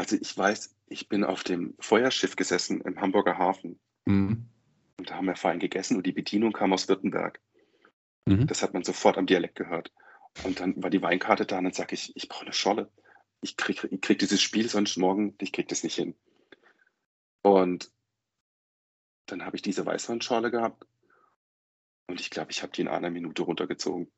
[0.00, 4.48] Also ich weiß, ich bin auf dem Feuerschiff gesessen im Hamburger Hafen Mhm.
[4.96, 7.38] und da haben wir fein gegessen und die Bedienung kam aus Württemberg.
[8.24, 8.46] Mhm.
[8.46, 9.92] Das hat man sofort am Dialekt gehört.
[10.42, 12.90] Und dann war die Weinkarte da und dann sage ich, ich brauche eine Scholle.
[13.42, 16.14] Ich krieg, ich krieg dieses Spiel sonst morgen, ich krieg das nicht hin.
[17.42, 17.92] Und
[19.26, 20.86] dann habe ich diese Weißweinschorle gehabt
[22.06, 24.10] und ich glaube, ich habe die in einer Minute runtergezogen.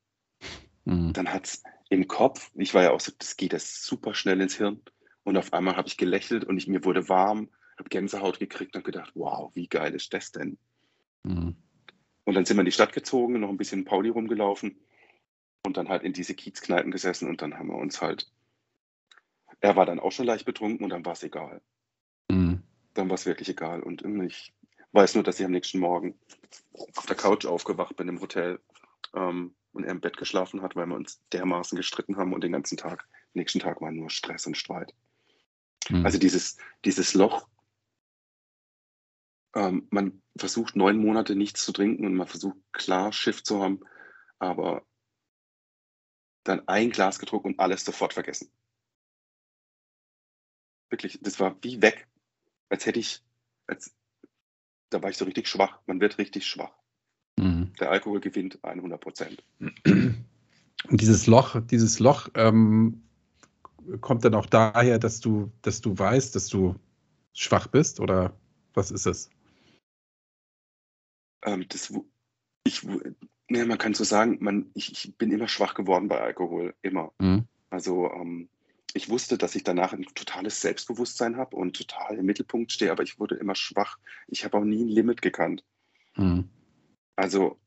[0.84, 1.12] Mhm.
[1.12, 4.40] Dann hat es im Kopf, ich war ja auch so, das geht das super schnell
[4.40, 4.80] ins Hirn.
[5.24, 7.48] Und auf einmal habe ich gelächelt und ich, mir wurde warm,
[7.78, 10.58] habe Gänsehaut gekriegt und gedacht, wow, wie geil ist das denn?
[11.22, 11.56] Mhm.
[12.24, 14.76] Und dann sind wir in die Stadt gezogen, noch ein bisschen in Pauli rumgelaufen
[15.64, 18.30] und dann halt in diese Kiezkneipen gesessen und dann haben wir uns halt.
[19.60, 21.62] Er war dann auch schon leicht betrunken und dann war es egal.
[22.30, 22.62] Mhm.
[22.94, 23.80] Dann war es wirklich egal.
[23.82, 24.52] Und ich
[24.90, 26.18] weiß nur, dass ich am nächsten Morgen
[26.96, 28.60] auf der Couch aufgewacht bin im Hotel
[29.14, 32.52] ähm, und er im Bett geschlafen hat, weil wir uns dermaßen gestritten haben und den
[32.52, 34.92] ganzen Tag, nächsten Tag war nur Stress und Streit.
[35.90, 36.04] Mhm.
[36.04, 37.48] Also dieses, dieses Loch,
[39.54, 43.80] ähm, man versucht neun Monate nichts zu trinken und man versucht klar Schiff zu haben,
[44.38, 44.84] aber
[46.44, 48.50] dann ein Glas getrunken und alles sofort vergessen.
[50.90, 52.08] Wirklich, das war wie weg,
[52.68, 53.22] als hätte ich,
[53.66, 53.94] als,
[54.90, 55.80] da war ich so richtig schwach.
[55.86, 56.74] Man wird richtig schwach.
[57.38, 57.72] Mhm.
[57.78, 59.44] Der Alkohol gewinnt 100 Prozent.
[60.88, 63.02] Und dieses Loch, dieses Loch ähm,
[64.00, 66.76] kommt dann auch daher, dass du, dass du weißt, dass du
[67.32, 68.34] schwach bist oder
[68.74, 69.30] was ist es?
[71.44, 71.92] Ähm, das,
[72.64, 72.86] ich,
[73.50, 77.12] ja, man kann so sagen, man, ich, ich bin immer schwach geworden bei Alkohol, immer.
[77.18, 77.46] Mhm.
[77.70, 78.48] Also ähm,
[78.94, 83.02] ich wusste, dass ich danach ein totales Selbstbewusstsein habe und total im Mittelpunkt stehe, aber
[83.02, 83.98] ich wurde immer schwach.
[84.28, 85.64] Ich habe auch nie ein Limit gekannt.
[86.16, 86.48] Mhm.
[87.16, 87.58] Also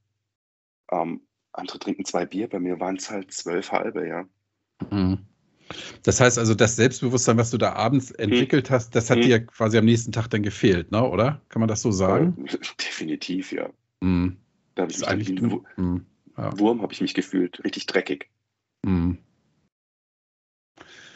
[0.92, 4.26] ähm, andere trinken zwei Bier, bei mir waren es halt zwölf halbe, ja.
[4.92, 5.26] Mhm.
[6.04, 9.22] Das heißt also, das Selbstbewusstsein, was du da abends entwickelt hast, das hat Mhm.
[9.24, 11.04] dir quasi am nächsten Tag dann gefehlt, ne?
[11.04, 11.42] oder?
[11.50, 12.46] Kann man das so sagen?
[12.80, 13.70] Definitiv, ja.
[14.02, 14.38] Mhm.
[14.76, 15.66] Da habe ich ist mich dann eigentlich.
[15.78, 16.06] wie ein Mhm.
[16.38, 16.60] Ja.
[16.60, 18.30] Wurm habe ich mich gefühlt, richtig dreckig.
[18.84, 19.18] Mhm.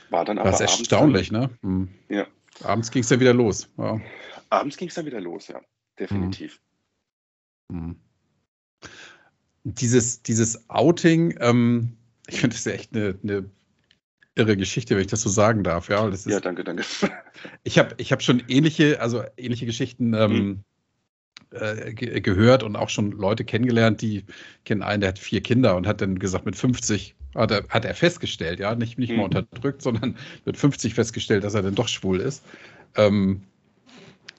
[0.10, 1.52] War dann aber Das ist erstaunlich, ne?
[1.62, 1.90] Mhm.
[2.08, 2.26] Ja.
[2.64, 3.70] Abends ging es ja wieder los.
[3.78, 3.92] Ja.
[3.94, 4.02] Dann,
[4.50, 5.62] abends ging es dann wieder los, ja.
[6.00, 6.60] Definitiv.
[9.64, 11.98] Dieses, dieses Outing, ähm,
[12.28, 13.50] ich finde das ja echt eine, eine
[14.40, 15.90] irre Geschichte, wenn ich das so sagen darf.
[15.90, 16.84] Ja, ist, Ja, danke, danke.
[17.64, 20.64] Ich habe ich hab schon ähnliche, also ähnliche Geschichten ähm,
[21.52, 24.26] äh, ge gehört und auch schon Leute kennengelernt, die
[24.66, 27.86] kennen einen, der hat vier Kinder und hat dann gesagt, mit 50 hat er, hat
[27.86, 29.24] er festgestellt, ja, nicht, nicht mal Mhm.
[29.24, 32.44] unterdrückt, sondern mit 50 festgestellt, dass er dann doch schwul ist.
[32.96, 33.44] Ähm,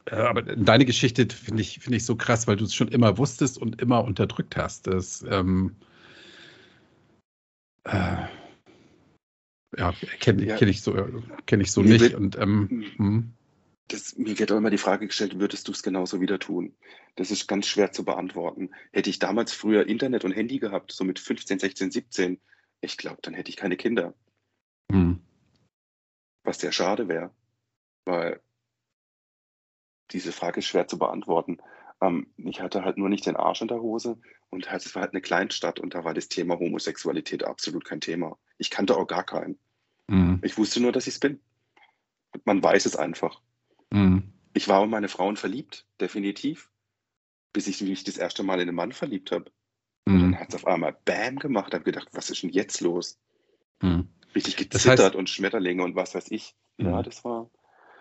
[0.07, 3.17] äh, aber deine Geschichte finde ich, finde ich so krass, weil du es schon immer
[3.19, 4.87] wusstest und immer unterdrückt hast.
[4.87, 5.77] Das, ähm,
[7.85, 8.17] äh,
[9.77, 10.57] ja, kenne Ja.
[10.57, 10.93] kenn ich so,
[11.47, 12.01] kenn ich so Mir nicht.
[12.01, 13.33] wird- Und ähm, hm.
[13.89, 16.77] Das, mir wird auch immer die Frage gestellt, würdest du es genauso wieder tun?
[17.17, 18.71] Das ist ganz schwer zu beantworten.
[18.93, 22.41] Hätte ich damals früher Internet und Handy gehabt, so mit 15, 16, 17,
[22.83, 24.15] ich glaube, dann hätte ich keine Kinder,
[24.93, 25.21] Hm.
[26.45, 27.35] was sehr schade wäre,
[28.05, 28.41] weil
[30.13, 31.59] diese Frage ist schwer zu beantworten.
[32.01, 34.19] Ähm, ich hatte halt nur nicht den Arsch in der Hose
[34.51, 38.01] und halt, es war halt eine Kleinstadt und da war das Thema Homosexualität absolut kein
[38.01, 38.39] Thema.
[38.59, 39.59] Ich kannte auch gar keinen.
[40.09, 40.41] Hm.
[40.43, 41.41] Ich wusste nur, dass ich es bin.
[42.33, 43.41] Und man weiß es einfach.
[43.93, 44.33] Hm.
[44.55, 46.71] Ich war in meine Frauen verliebt, definitiv.
[47.53, 49.51] bis ich mich das erste Mal in einen Mann verliebt habe.
[50.07, 50.21] Und Mhm.
[50.21, 51.75] dann hat es auf einmal Bam gemacht.
[51.75, 53.19] Habe gedacht, was ist denn jetzt los?
[53.83, 54.09] Mhm.
[54.37, 56.55] Richtig Das gezittert heißt- und Schmetterlinge und was weiß ich.
[56.79, 57.03] Ja, Mhm.
[57.03, 57.51] das war.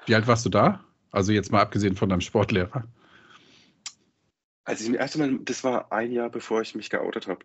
[0.05, 0.83] Wie alt warst du da?
[1.11, 2.83] Also jetzt mal abgesehen von deinem Sportlehrer.
[4.69, 7.43] Also das erste Mal, das war ein Jahr, bevor ich mich geoutet habe.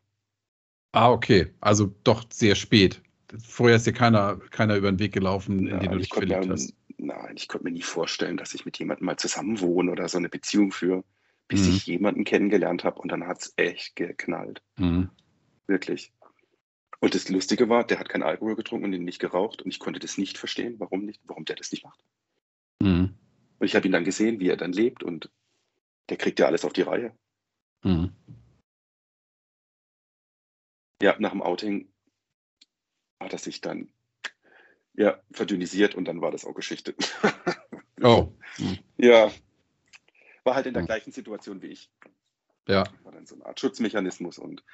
[0.93, 1.55] Ah, okay.
[1.61, 3.01] Also doch sehr spät.
[3.43, 6.45] Vorher ist dir keiner, keiner über den Weg gelaufen, in den du ich dich verliebt
[6.45, 6.75] mir, hast.
[6.99, 10.29] nein, ich konnte mir nie vorstellen, dass ich mit jemandem mal zusammenwohne oder so eine
[10.29, 11.03] Beziehung führe,
[11.49, 11.68] bis Mhm.
[11.75, 14.62] ich jemanden kennengelernt habe und dann hat es echt geknallt.
[14.77, 15.09] Mhm.
[15.66, 16.12] Wirklich.
[17.01, 19.79] Und das Lustige war, der hat keinen Alkohol getrunken und ihn nicht geraucht und ich
[19.79, 22.05] konnte das nicht verstehen, warum nicht, warum der das nicht macht.
[22.81, 23.14] Mhm.
[23.59, 25.31] Und ich habe ihn dann gesehen, wie er dann lebt und
[26.09, 27.16] der kriegt ja alles auf die Reihe.
[27.82, 28.14] Mhm.
[31.02, 31.92] Ja, nach dem Outing
[33.20, 33.92] hat er sich dann
[34.94, 36.94] ja, verdünnisiert und dann war das auch Geschichte.
[38.02, 38.32] Oh.
[38.59, 38.78] Mhm.
[38.96, 39.30] Ja,
[40.44, 40.86] war halt in der Mhm.
[40.86, 41.90] gleichen Situation wie ich.
[42.68, 42.84] Ja.
[43.02, 44.64] War dann so eine Art Schutzmechanismus und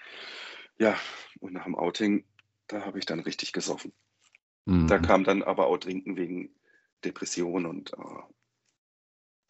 [0.78, 0.98] ja,
[1.40, 2.24] und nach dem Outing,
[2.66, 3.92] da habe ich dann richtig gesoffen.
[4.64, 4.88] Mhm.
[4.88, 6.54] Da kam dann aber auch Trinken wegen
[7.04, 8.22] Depression und äh,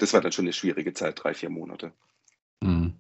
[0.00, 1.92] das war dann schon eine schwierige Zeit, drei, vier Monate.
[2.62, 2.94] Mhm.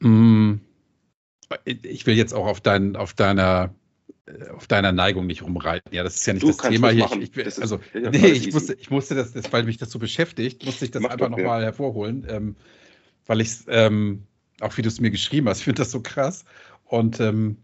[0.00, 0.60] Mhm.
[1.64, 3.74] Ich will jetzt auch auf, dein, auf, deiner,
[4.26, 5.92] äh, auf deiner Neigung nicht rumreiten.
[5.94, 7.06] Ja, das ist ja nicht Du das Thema hier.
[7.20, 8.52] Ich, ich, ist- also, ja, nee, ich easy.
[8.52, 11.30] musste, ich musste das, das, weil mich das so beschäftigt, musste ich das Mach einfach
[11.30, 11.42] doch, ja.
[11.44, 12.56] nochmal hervorholen, ähm,
[13.26, 14.24] weil ich ähm,
[14.60, 16.44] auch wie du es mir geschrieben hast, ich finde das so krass
[16.84, 17.56] und ähm,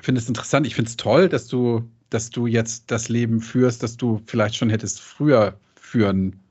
[0.00, 0.66] finde es interessant.
[0.66, 4.56] Ich finde es toll, dass du, dass du jetzt das Leben führst, das du vielleicht
[4.56, 5.58] schon hättest früher
[5.94, 6.42] führen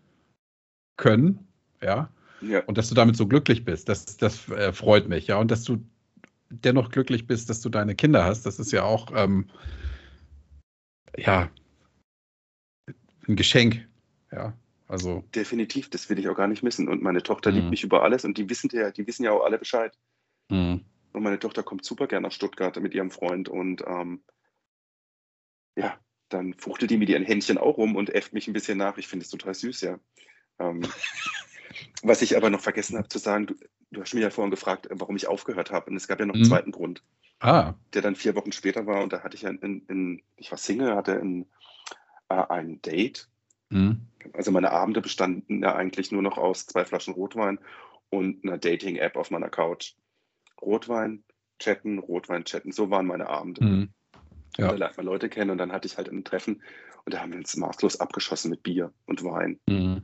[0.95, 1.45] können,
[1.81, 2.09] ja.
[2.39, 5.37] Ja, Und dass du damit so glücklich bist, das, das äh, freut mich, ja.
[5.37, 5.83] Und dass du
[6.49, 9.49] dennoch glücklich bist, dass du deine Kinder hast, das ist ja auch, ähm,
[11.17, 11.49] ja,
[13.27, 13.85] ein Geschenk,
[14.31, 14.53] ja.
[14.87, 16.87] Also, definitiv, das will ich auch gar nicht missen.
[16.87, 17.57] Und meine Tochter Mhm.
[17.57, 19.97] liebt mich über alles und die wissen ja, die wissen ja auch alle Bescheid.
[20.49, 20.79] mh,
[21.11, 24.23] Und meine Tochter kommt super gern nach Stuttgart mit ihrem Freund und ähm,
[25.75, 25.99] ja,
[26.33, 28.97] dann fuchtelt die mit ihren Händchen auch rum und äfft mich ein bisschen nach.
[28.97, 29.99] Ich finde es total süß, ja.
[30.59, 30.81] Ähm,
[32.03, 33.55] was ich aber noch vergessen habe zu sagen, du,
[33.91, 35.89] du hast mich ja vorhin gefragt, warum ich aufgehört habe.
[35.91, 36.47] Und es gab ja noch einen Mhm.
[36.49, 37.03] zweiten Grund,
[37.41, 39.03] ah, der dann vier Wochen später war.
[39.03, 41.45] Und da hatte ich ja, in, in, ich war Single, hatte ein,
[42.29, 43.29] äh, ein Date.
[43.69, 43.97] mh,
[44.33, 47.59] Also meine Abende bestanden ja eigentlich nur noch aus zwei Flaschen Rotwein
[48.09, 49.95] und einer Dating-App auf meiner Couch.
[50.61, 51.23] Rotwein,
[51.59, 53.61] chatten, Rotwein, chatten, so waren meine Abende.
[53.61, 53.87] mh,
[54.57, 54.67] ja.
[54.69, 56.61] Da lernt man Leute kennen und dann hatte ich halt ein Treffen
[57.05, 59.59] und da haben wir uns maßlos abgeschossen mit Bier und Wein.
[59.67, 60.01] mh,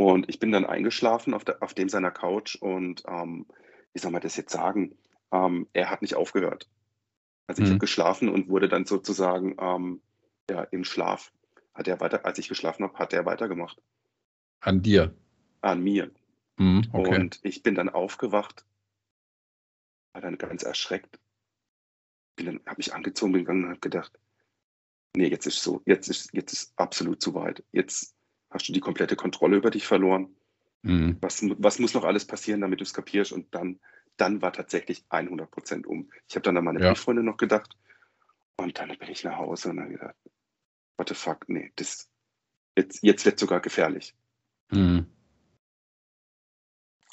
[0.00, 3.46] Und ich bin dann eingeschlafen auf, der, auf dem seiner Couch und ähm,
[3.92, 4.96] wie soll man das jetzt sagen?
[5.32, 6.68] Ähm, er hat nicht aufgehört.
[7.46, 7.72] Also ich Mhm.
[7.74, 10.00] habe geschlafen und wurde dann sozusagen ähm,
[10.50, 11.32] ja, im Schlaf,
[11.74, 13.80] hat er weiter, als ich geschlafen habe, hat er weitergemacht.
[14.60, 15.14] an dir.
[15.60, 16.10] An mir.
[16.58, 17.20] Mh, okay.
[17.20, 18.64] Und ich bin dann aufgewacht,
[20.12, 21.18] war dann ganz erschreckt.
[22.36, 24.12] Bin dann, habe mich angezogen, bin gegangen und habe gedacht,
[25.16, 27.64] nee, jetzt ist so, jetzt ist, jetzt ist absolut zu weit.
[27.72, 28.14] Jetzt
[28.50, 30.36] hast du die komplette Kontrolle über dich verloren.
[30.82, 33.32] Mh, Was, was muss noch alles passieren, damit du es kapierst?
[33.32, 33.80] Und dann,
[34.16, 36.10] dann war tatsächlich 100 Prozent um.
[36.28, 36.88] Ich habe dann an meine Ja.
[36.90, 37.76] Brieffreundin noch gedacht.
[38.58, 40.16] Und dann bin ich nach Hause und habe gedacht,
[40.96, 42.08] what the fuck, nee, das,
[42.76, 44.14] jetzt, jetzt wird sogar gefährlich.
[44.70, 45.04] mh.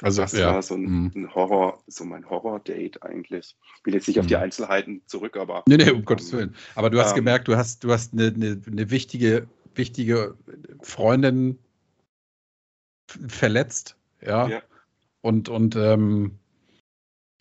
[0.03, 0.53] Also, das ja.
[0.53, 1.11] war so ein, mh.
[1.15, 3.55] ein Horror, so mein Horror-Date eigentlich.
[3.79, 4.41] Ich will jetzt nicht auf die Mhm.
[4.41, 6.55] Einzelheiten zurück, aber Nee, nee, um Gottes Willen.
[6.75, 10.37] Aber du hast ähm, gemerkt, du hast, du hast eine, eine, eine wichtige, wichtige
[10.81, 11.57] Freundin
[13.27, 14.47] verletzt, ja.
[14.47, 14.61] Ja.
[15.21, 16.37] Und, und ähm,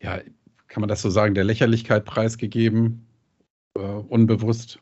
[0.00, 0.20] ja,
[0.68, 3.06] kann man das so sagen, der Lächerlichkeit preisgegeben,
[3.74, 4.78] äh, unbewusst.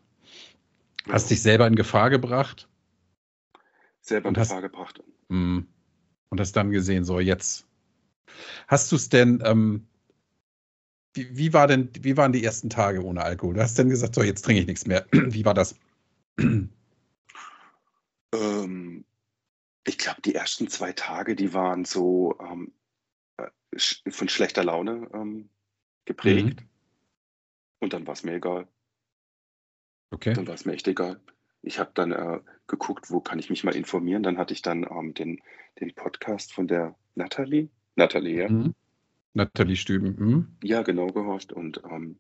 [1.09, 2.69] Hast dich selber in Gefahr gebracht
[4.03, 5.03] selber in und hast- Gefahr gebracht.
[5.29, 5.61] mm,
[6.31, 7.67] und hast dann gesehen, so jetzt.
[8.69, 9.87] Hast du es denn, ähm,
[11.15, 13.55] wie, wie, war denn, wie waren die ersten Tage ohne Alkohol?
[13.55, 15.07] Du hast dann gesagt, so jetzt trinke ich nichts mehr.
[15.13, 15.75] Wie war das?
[18.33, 19.05] Ähm,
[19.85, 22.73] ich glaube, die ersten zwei Tage, die waren so ähm,
[23.39, 25.49] äh, sch von schlechter Laune ähm,
[26.05, 26.63] geprägt.
[27.81, 28.69] Und dann war es mir egal.
[30.11, 30.33] Okay.
[30.35, 31.21] Dann war es mir echt egal.
[31.63, 34.23] Ich habe dann äh, geguckt, wo kann ich mich mal informieren.
[34.23, 35.41] Dann hatte ich dann ähm, den,
[35.81, 37.69] den Podcast von der Natalie.
[38.01, 38.49] Natalie, ja.
[38.49, 38.75] Mhm.
[39.35, 40.17] Nathalie Stüben.
[40.19, 40.57] Mhm.
[40.63, 41.53] Ja, genau, gehorcht.
[41.53, 42.19] Und ähm,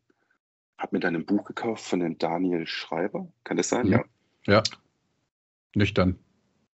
[0.78, 3.32] habe mir dann ein Buch gekauft von dem Daniel Schreiber.
[3.44, 3.86] Kann das sein?
[3.86, 3.92] Mhm.
[3.92, 4.04] Ja.
[4.46, 4.62] Ja.
[5.74, 6.18] Nüchtern.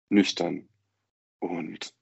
[0.10, 0.70] Nüchtern.
[1.40, 1.94] Und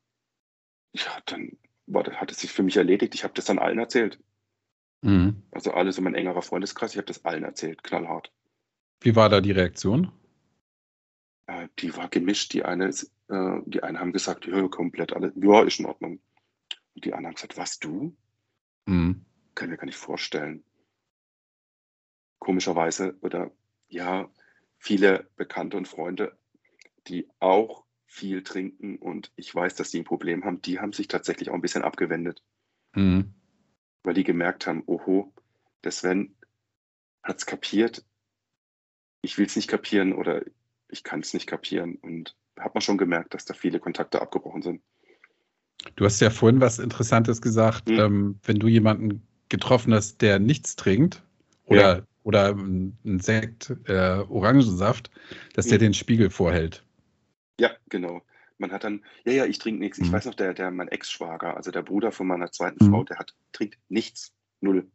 [0.93, 3.15] ja, dann war, hat es sich für mich erledigt.
[3.15, 4.19] Ich habe das dann allen erzählt.
[5.01, 5.41] Mhm.
[5.51, 6.91] Also alle so mein engerer Freundeskreis.
[6.91, 8.31] Ich habe das allen erzählt, knallhart.
[8.99, 10.11] Wie war da die Reaktion?
[11.47, 12.53] Äh, die war gemischt.
[12.53, 16.19] Die eine, äh, die einen haben gesagt, ja, komplett alle, ja, ist in Ordnung.
[16.95, 18.15] Und die anderen haben gesagt, was du?
[18.85, 19.25] Mhm.
[19.55, 20.63] Kann mir gar nicht vorstellen.
[22.39, 23.51] Komischerweise oder
[23.87, 24.29] ja,
[24.77, 26.37] viele Bekannte und Freunde,
[27.07, 31.07] die auch viel trinken und ich weiß, dass die ein Problem haben, die haben sich
[31.07, 32.43] tatsächlich auch ein bisschen abgewendet,
[32.93, 33.33] Mhm.
[34.03, 35.33] weil die gemerkt haben, oho,
[35.83, 36.35] der Sven
[37.23, 38.03] hat es kapiert,
[39.21, 40.43] ich will es nicht kapieren oder
[40.89, 41.95] ich kann es nicht kapieren.
[41.95, 44.83] Und hat man schon gemerkt, dass da viele Kontakte abgebrochen sind.
[45.95, 47.99] Du hast ja vorhin was Interessantes gesagt, Hm.
[47.99, 51.23] ähm, wenn du jemanden getroffen hast, der nichts trinkt
[51.65, 52.03] oder, Ja.
[52.23, 55.09] oder ein Sekt, äh, Orangensaft,
[55.53, 55.86] dass der Hm.
[55.86, 56.84] den Spiegel vorhält.
[57.59, 58.21] Ja, genau.
[58.57, 59.97] Man hat dann, ja, ja, ich trinke nichts.
[59.97, 60.13] Ich Mhm.
[60.13, 62.91] weiß noch, der, der, mein Ex-Schwager, also der Bruder von meiner zweiten Mhm.
[62.91, 64.34] Frau, der hat, trinkt nichts.
[64.61, 64.88] Null.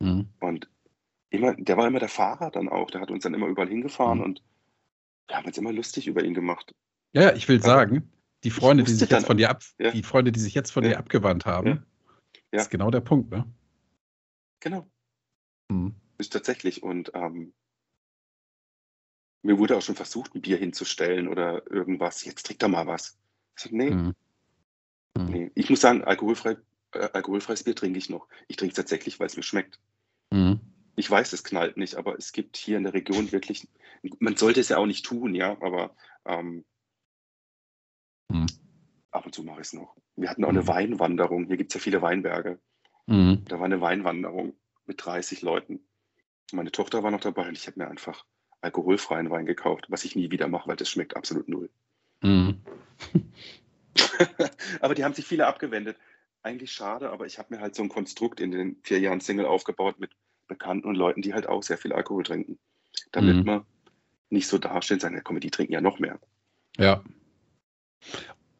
[0.00, 0.28] Mhm.
[0.40, 0.68] Und
[1.30, 2.90] immer, der war immer der Fahrer dann auch.
[2.90, 4.24] Der hat uns dann immer überall hingefahren Mhm.
[4.24, 4.42] und
[5.26, 6.74] wir haben uns immer lustig über ihn gemacht.
[7.14, 8.10] Ja, ja, ich will Aber sagen,
[8.44, 9.90] die Freunde, die sich jetzt von dir ab, Ja.
[9.90, 10.90] die Freunde, die sich jetzt von Ja.
[10.90, 11.84] dir abgewandt haben,
[12.52, 12.60] Ja.
[12.60, 13.44] Ist genau der Punkt, ne?
[14.60, 14.86] Genau.
[15.68, 15.94] Mhm.
[16.18, 16.82] Ist tatsächlich.
[16.82, 17.52] Und ähm,
[19.42, 22.24] mir wurde auch schon versucht, ein Bier hinzustellen oder irgendwas.
[22.24, 23.18] Jetzt trink doch mal was.
[23.56, 24.14] Ich sag, nee, Mhm.
[25.16, 25.24] Mhm.
[25.26, 25.50] nee.
[25.54, 26.56] Ich muss sagen, alkoholfrei,
[26.94, 28.28] äh, alkoholfreies Bier trinke ich noch.
[28.46, 29.78] Ich trinke es tatsächlich, weil es mir schmeckt.
[30.32, 30.60] Mhm.
[30.96, 33.68] Ich weiß, es knallt nicht, aber es gibt hier in der Region wirklich,
[34.18, 36.64] man sollte es ja auch nicht tun, ja, aber ähm,
[38.30, 38.46] Mhm.
[39.10, 39.96] ab und zu mache ich es noch.
[40.16, 40.68] Wir hatten auch eine Mhm.
[40.68, 41.46] Weinwanderung.
[41.46, 42.58] Hier gibt es ja viele Weinberge.
[43.06, 43.44] Mhm.
[43.46, 44.54] Da war eine Weinwanderung
[44.86, 45.80] mit 30 Leuten.
[46.52, 48.24] Meine Tochter war noch dabei und ich habe mir einfach
[48.60, 51.70] alkoholfreien Wein gekauft, was ich nie wieder mache, weil das schmeckt absolut null.
[52.22, 52.60] Mhm.
[54.80, 55.96] aber die haben sich viele abgewendet.
[56.42, 59.46] Eigentlich schade, aber ich habe mir halt so ein Konstrukt in den vier Jahren Single
[59.46, 60.10] aufgebaut mit
[60.46, 62.58] Bekannten und Leuten, die halt auch sehr viel Alkohol trinken.
[63.12, 63.44] Damit Mhm.
[63.44, 63.66] man
[64.30, 66.18] nicht so dasteht und sagen, ja, komm, die trinken ja noch mehr.
[66.76, 67.02] Ja.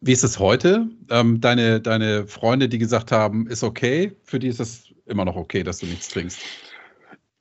[0.01, 0.89] Wie ist es heute?
[1.11, 5.35] Ähm, deine, deine Freunde, die gesagt haben, ist okay, für die ist es immer noch
[5.37, 6.41] okay, dass du nichts trinkst.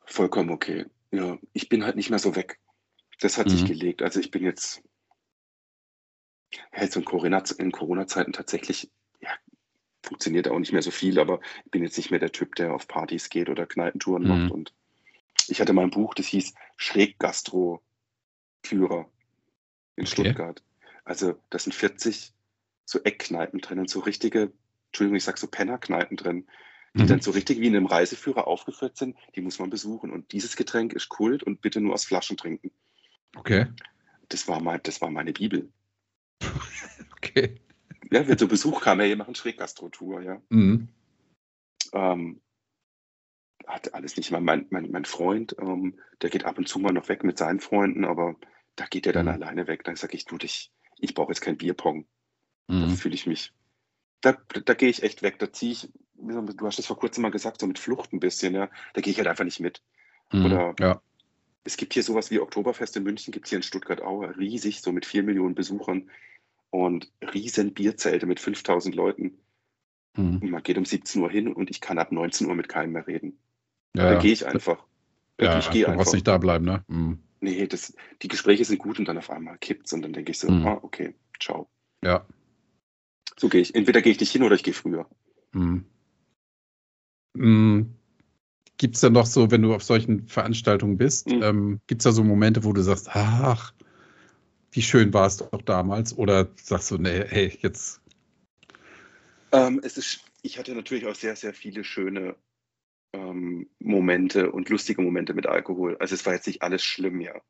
[0.05, 0.85] Vollkommen okay.
[1.11, 2.59] Ja, ich bin halt nicht mehr so weg.
[3.19, 3.67] Das hat sich Mhm.
[3.67, 4.01] gelegt.
[4.01, 4.81] Also ich bin jetzt,
[6.75, 8.89] jetzt in Corona- Corona-Zeiten tatsächlich,
[9.21, 9.29] ja,
[10.01, 12.73] funktioniert auch nicht mehr so viel, aber ich bin jetzt nicht mehr der Typ, der
[12.73, 14.29] auf Partys geht oder Kneipentouren Mhm.
[14.29, 14.51] macht.
[14.51, 14.73] Und
[15.47, 19.11] ich hatte mal ein Buch, das hieß Schräggastro-Führer
[19.95, 20.07] in Okay.
[20.07, 20.63] Stuttgart.
[21.07, 22.33] Also das sind 40
[22.85, 24.51] so Eckkneipen drin und so richtige,
[24.87, 26.47] Entschuldigung, ich sag so Pennerkneipen drin,
[26.95, 27.07] die Mhm.
[27.07, 30.11] dann so richtig wie in einem Reiseführer aufgeführt sind, die muss man besuchen.
[30.11, 32.71] Und dieses Getränk ist Kult und bitte nur aus Flaschen trinken.
[33.35, 33.67] Okay.
[34.29, 35.71] Das war, mein, das war meine Bibel.
[37.17, 37.59] Okay.
[38.11, 40.41] Ja, wer zu Besuch kam, hey, wir machen Schräggastro-Tour, ja.
[40.49, 40.87] Mhm.
[41.93, 42.41] Ähm,
[43.65, 44.39] hatte alles nicht mal.
[44.39, 47.59] Mein, mein, mein Freund, ähm, der geht ab und zu mal noch weg mit seinen
[47.59, 48.35] Freunden, aber
[48.75, 49.31] da geht er dann Mhm.
[49.31, 49.83] alleine weg.
[49.83, 52.05] Dann sage ich, du, dich, ich brauche jetzt kein Bierpong.
[52.67, 52.95] Da Mhm.
[52.95, 53.53] fühle ich mich.
[54.21, 54.35] Da,
[54.65, 55.39] da gehe ich echt weg.
[55.39, 58.53] Da ziehe ich, du hast das vor kurzem mal gesagt, so mit Flucht ein bisschen,
[58.55, 58.69] ja.
[58.93, 59.81] Da gehe ich halt einfach nicht mit.
[60.33, 60.45] Mhm.
[60.45, 61.01] Oder- ja.
[61.63, 64.81] Es gibt hier sowas wie Oktoberfest in München, gibt es hier in Stuttgart auch, riesig,
[64.81, 66.09] so mit vier Millionen Besuchern
[66.69, 69.37] und riesen Bierzelte mit 5000 Leuten.
[70.15, 70.37] Mhm.
[70.41, 72.93] Und man geht um 17 Uhr hin und ich kann ab 19 Uhr mit keinem
[72.93, 73.37] mehr reden.
[73.95, 74.13] ja.
[74.13, 74.83] Da gehe ich einfach.
[75.39, 76.03] Ja, ich gehe du einfach.
[76.03, 76.83] brauchst nicht da bleiben, ne?
[76.87, 77.19] Mhm.
[77.47, 80.39] Nee, das, die Gespräche sind gut und dann auf einmal kippt's und dann denke ich
[80.39, 80.67] so, Mhm.
[80.67, 81.69] ah, okay, ciao.
[82.03, 82.25] Ja.
[83.37, 83.73] So gehe ich.
[83.73, 85.09] Entweder gehe ich nicht hin oder ich gehe früher.
[85.53, 85.85] Mhm.
[87.35, 87.95] Mhm.
[88.77, 91.41] Gibt es da noch so, wenn du auf solchen Veranstaltungen bist, Mhm.
[91.41, 93.73] ähm, gibt es da so Momente, wo du sagst, ach,
[94.73, 96.17] wie schön war es doch damals?
[96.17, 98.01] Oder sagst du, nee, hey, jetzt.
[99.53, 102.35] Ähm, es ist, ich hatte natürlich auch sehr, sehr viele schöne
[103.13, 105.97] ähm, Momente und lustige Momente mit Alkohol.
[105.99, 107.41] Also es war jetzt nicht alles schlimm, ja.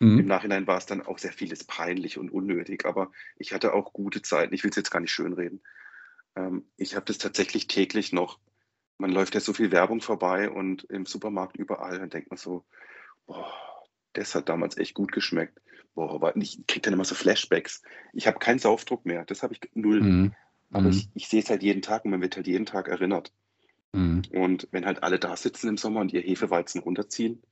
[0.00, 0.26] Im Mhm.
[0.26, 4.22] Nachhinein war es dann auch sehr vieles peinlich und unnötig, aber ich hatte auch gute
[4.22, 4.54] Zeiten.
[4.54, 5.60] Ich will es jetzt gar nicht schönreden.
[6.36, 8.38] Ähm, ich habe das tatsächlich täglich noch.
[8.98, 12.64] Man läuft ja so viel Werbung vorbei und im Supermarkt überall, dann denkt man so,
[13.26, 13.52] boah,
[14.12, 15.60] das hat damals echt gut geschmeckt.
[15.94, 17.82] Boah, aber ich kriege dann immer so Flashbacks.
[18.12, 20.02] Ich habe keinen Saufdruck mehr, das habe ich null.
[20.02, 20.34] Mhm.
[20.72, 20.90] Aber Mhm.
[20.90, 23.32] ich, ich sehe es halt jeden Tag und man wird halt jeden Tag erinnert.
[23.92, 24.22] Mhm.
[24.32, 27.42] Und wenn halt alle da sitzen im Sommer und ihr Hefeweizen runterziehen,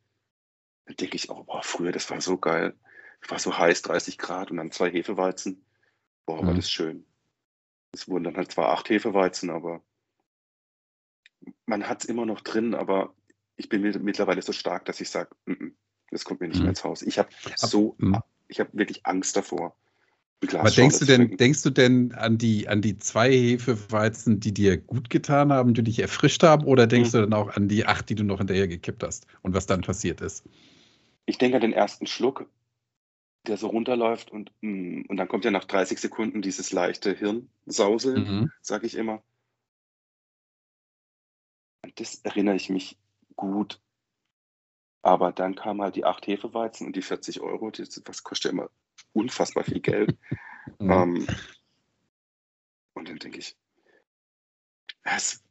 [0.87, 2.75] dann denke ich, oh, boah, früher, das war so geil.
[3.23, 5.65] Es war so heiß, 30 Grad und dann zwei Hefeweizen.
[6.27, 6.57] Boah, war Mhm.
[6.57, 7.07] das schön.
[7.93, 9.83] Es wurden dann halt zwar acht Hefeweizen, aber
[11.65, 13.15] man hat es immer noch drin, aber
[13.57, 15.31] ich bin mit- mittlerweile so stark, dass ich sage,
[16.11, 16.65] das kommt mir nicht Mhm.
[16.65, 17.03] mehr ins Haus.
[17.03, 18.23] Ich habe so, Mhm.
[18.49, 19.77] ich habe wirklich Angst davor.
[20.43, 24.77] Aber denkst du denn, denkst du denn an die, an die zwei Hefeweizen, die dir
[24.77, 27.13] gut getan haben, die dich erfrischt haben, oder denkst Mhm.
[27.13, 29.81] du dann auch an die acht, die du noch hinterher gekippt hast und was dann
[29.83, 30.45] passiert ist?
[31.27, 32.49] Ich denke an den ersten Schluck,
[33.47, 38.27] der so runterläuft und, mm, und dann kommt ja nach 30 Sekunden dieses leichte Hirnsauseln,
[38.27, 38.51] Mhm.
[38.61, 39.23] sage ich immer.
[41.85, 42.99] Und das erinnere ich mich
[43.37, 43.81] gut.
[45.03, 47.71] Aber dann kam halt die 8 Hefeweizen und die 40 Euro.
[47.71, 48.71] Das, was kostet ja immer
[49.17, 50.17] unfassbar viel Geld.
[50.79, 50.91] Mhm.
[50.91, 51.27] Ähm,
[52.95, 53.57] und dann denke ich,
[55.05, 55.43] es,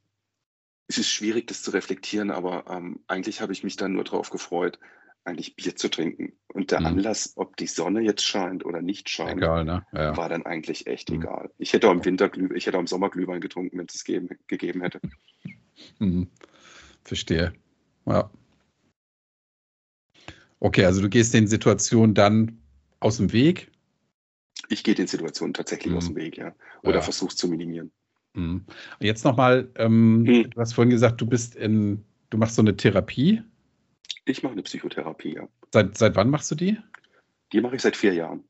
[0.87, 4.29] es ist schwierig, das zu reflektieren, aber ähm, eigentlich habe ich mich dann nur darauf
[4.29, 4.77] gefreut,
[5.23, 6.33] eigentlich Bier zu trinken.
[6.47, 6.85] Und der Mhm.
[6.85, 9.85] Anlass, ob die Sonne jetzt scheint oder nicht scheint, Egal, ne?
[9.93, 10.15] Ja.
[10.15, 11.21] war dann eigentlich echt Mhm.
[11.21, 11.51] egal.
[11.57, 13.95] Ich hätte auch im Winter Glüh, ich hätte auch im Sommer Glühwein getrunken, wenn es
[13.95, 14.99] es geben, gegeben hätte.
[15.99, 16.29] Mhm.
[17.03, 17.53] Verstehe.
[18.05, 18.29] Ja.
[20.59, 22.61] Okay, also du gehst den Situationen dann
[22.99, 23.71] aus dem Weg.
[24.69, 26.17] Ich gehe den Situationen tatsächlich aus dem Mhm.
[26.19, 26.55] Weg, ja.
[26.83, 27.01] Oder Ja.
[27.01, 27.91] versuche zu minimieren.
[28.33, 28.65] Mhm.
[28.99, 30.49] Jetzt nochmal, ähm, Mhm.
[30.49, 33.41] du hast vorhin gesagt, du bist in, du machst so eine Therapie.
[34.25, 35.47] Ich mache eine Psychotherapie, ja.
[35.71, 36.77] Seit, seit wann machst du die?
[37.53, 38.43] Die mache ich seit vier Jahren.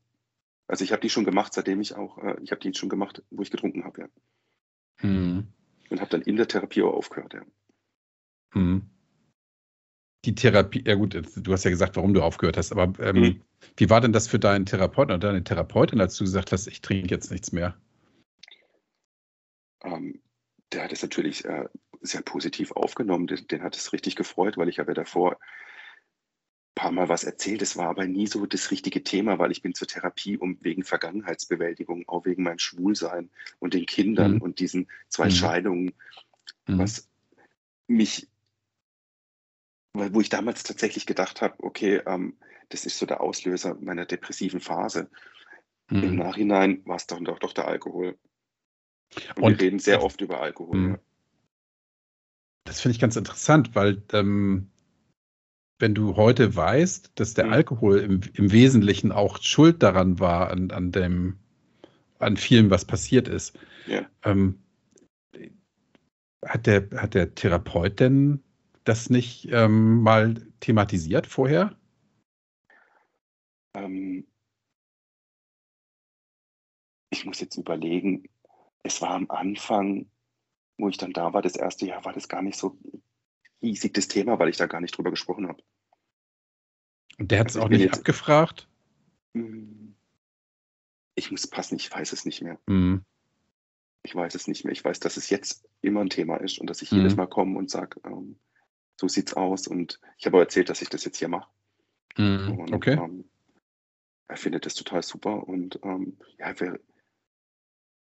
[0.68, 3.22] Also ich habe die schon gemacht, seitdem ich auch, äh, ich habe die schon gemacht,
[3.30, 4.08] wo ich getrunken habe, ja.
[5.08, 5.46] Mhm.
[5.90, 7.42] Und habe dann in der Therapie auch aufgehört, ja.
[8.54, 8.82] Mhm.
[10.24, 13.42] Die Therapie, ja gut, du hast ja gesagt, warum du aufgehört hast, aber ähm, Mhm.
[13.76, 16.80] wie war denn das für deinen Therapeuten oder deine Therapeutin, als du gesagt hast, ich
[16.80, 17.76] trinke jetzt nichts mehr?
[19.82, 20.20] Ähm,
[20.72, 21.68] der hat es natürlich äh,
[22.00, 23.26] sehr positiv aufgenommen.
[23.26, 27.24] Den, den hat es richtig gefreut, weil ich habe ja davor ein paar Mal was
[27.24, 27.62] erzählt.
[27.62, 30.82] Es war aber nie so das richtige Thema, weil ich bin zur Therapie um wegen
[30.82, 34.40] Vergangenheitsbewältigung, auch wegen meinem Schwulsein und den Kindern Mhm.
[34.42, 35.30] und diesen zwei Mhm.
[35.30, 35.92] Scheidungen,
[36.66, 36.78] Mhm.
[36.80, 37.08] was
[37.86, 38.28] mich,
[39.98, 42.36] weil- wo ich damals tatsächlich gedacht habe, okay, ähm,
[42.68, 45.08] das ist so der Auslöser meiner depressiven Phase.
[45.90, 46.16] Im Mhm.
[46.16, 48.18] Nachhinein war es dann doch, doch der Alkohol.
[49.36, 50.76] Und, Und- wir reden sehr oft über Alkohol.
[50.76, 50.90] Mhm.
[50.94, 50.98] Ja.
[52.64, 54.68] Das finde ich ganz interessant, weil ähm,
[55.78, 57.52] wenn du heute weißt, dass der Mhm.
[57.52, 61.38] Alkohol im, im Wesentlichen auch schuld daran war, an, an dem,
[62.18, 64.08] an vielem, was passiert ist, Ja.
[64.24, 64.58] ähm,
[66.44, 68.42] hat, der, hat der Therapeut denn
[68.88, 71.76] das nicht ähm, mal thematisiert vorher?
[73.74, 74.26] Ähm,
[77.10, 78.28] ich muss jetzt überlegen,
[78.82, 80.10] es war am Anfang,
[80.78, 82.78] wo ich dann da war, das erste Jahr, war das gar nicht so
[83.62, 85.62] riesig das Thema, weil ich da gar nicht drüber gesprochen habe.
[87.18, 88.68] Und der hat es Also auch nicht jetzt- abgefragt?
[89.34, 89.94] Hm.
[91.14, 92.58] Ich muss passen, ich weiß es nicht mehr.
[92.66, 93.02] Mhm.
[94.02, 94.72] Ich weiß es nicht mehr.
[94.72, 96.98] Ich weiß, dass es jetzt immer ein Thema ist und dass ich Mhm.
[96.98, 98.38] jedes Mal komme und sage, ähm,
[98.96, 99.66] so sieht's aus.
[99.66, 101.48] Und ich habe auch erzählt, dass ich das jetzt hier mache.
[102.16, 102.58] Mhm.
[102.58, 102.94] Und Okay.
[102.94, 103.24] ähm,
[104.28, 105.46] er findet das total super.
[105.46, 106.80] Und ähm, ja, wir,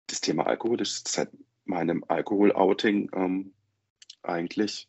[0.07, 1.29] das Thema Alkohol ist seit
[1.65, 3.53] meinem Alkohol-Outing ähm,
[4.21, 4.87] eigentlich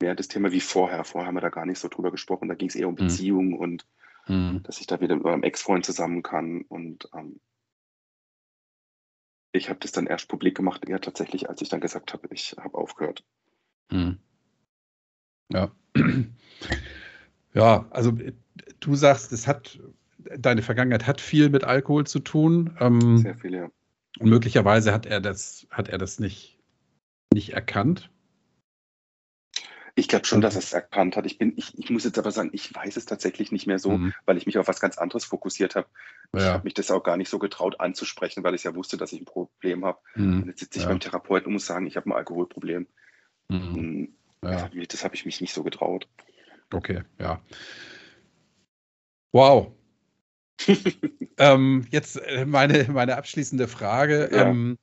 [0.00, 1.04] mehr das Thema wie vorher.
[1.04, 2.48] Vorher haben wir da gar nicht so drüber gesprochen.
[2.48, 2.98] Da ging es eher um Mhm.
[2.98, 3.86] Beziehungen und
[4.28, 4.62] Mhm.
[4.62, 6.62] dass ich da wieder mit meinem Ex-Freund zusammen kann.
[6.62, 7.40] Und ähm,
[9.52, 12.54] ich habe das dann erst publik gemacht, ja tatsächlich, als ich dann gesagt habe, ich
[12.58, 13.24] habe aufgehört.
[15.52, 15.70] Ja.
[17.54, 18.12] Ja, also
[18.80, 19.78] du sagst, es hat,
[20.38, 22.76] deine Vergangenheit hat viel mit Alkohol zu tun.
[22.80, 23.70] Ähm, Sehr viel, ja.
[24.20, 26.58] und möglicherweise hat er das, hat er das nicht,
[27.34, 28.08] nicht erkannt.
[29.94, 31.26] Ich glaube schon, dass er es erkannt hat.
[31.26, 33.98] Ich, bin, ich, ich muss jetzt aber sagen, ich weiß es tatsächlich nicht mehr so,
[33.98, 34.14] Mhm.
[34.24, 35.86] weil ich mich auf was ganz anderes fokussiert habe.
[36.34, 36.54] Ich Ja.
[36.54, 39.20] habe mich das auch gar nicht so getraut anzusprechen, weil ich ja wusste, dass ich
[39.20, 39.98] ein Problem habe.
[40.16, 40.48] Und Mhm.
[40.48, 40.88] jetzt sitze ich Ja.
[40.88, 42.86] beim Therapeuten und muss sagen, ich habe ein Alkoholproblem.
[43.50, 44.14] Mhm.
[44.44, 44.68] Ja.
[44.88, 46.08] Das habe ich mich nicht so getraut.
[46.72, 47.40] Okay, ja.
[49.32, 49.72] Wow.
[51.38, 54.30] ähm, jetzt äh, meine, meine abschließende Frage.
[54.32, 54.48] Ja.
[54.48, 54.78] Ähm,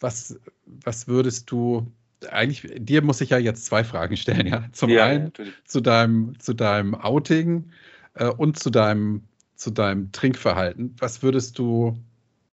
[0.00, 1.92] was, was würdest du,
[2.28, 4.64] eigentlich, dir muss ich ja jetzt zwei Fragen stellen, ja.
[4.72, 5.54] Zum ja, einen natürlich.
[5.64, 7.70] zu deinem, zu deinem Outing
[8.14, 9.24] äh, und zu deinem,
[9.56, 10.94] zu deinem Trinkverhalten.
[10.98, 11.98] Was würdest du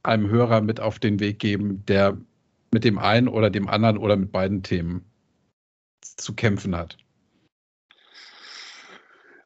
[0.03, 2.17] einem Hörer mit auf den Weg geben, der
[2.71, 5.08] mit dem einen oder dem anderen oder mit beiden Themen
[6.01, 6.97] zu kämpfen hat?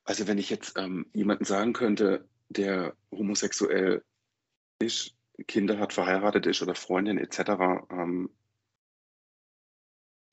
[0.06, 4.04] Also wenn ich jetzt ähm, jemanden sagen könnte, der homosexuell
[4.80, 5.16] ist,
[5.48, 7.40] Kinder hat, verheiratet ist oder Freundin etc.,
[7.90, 8.30] ähm,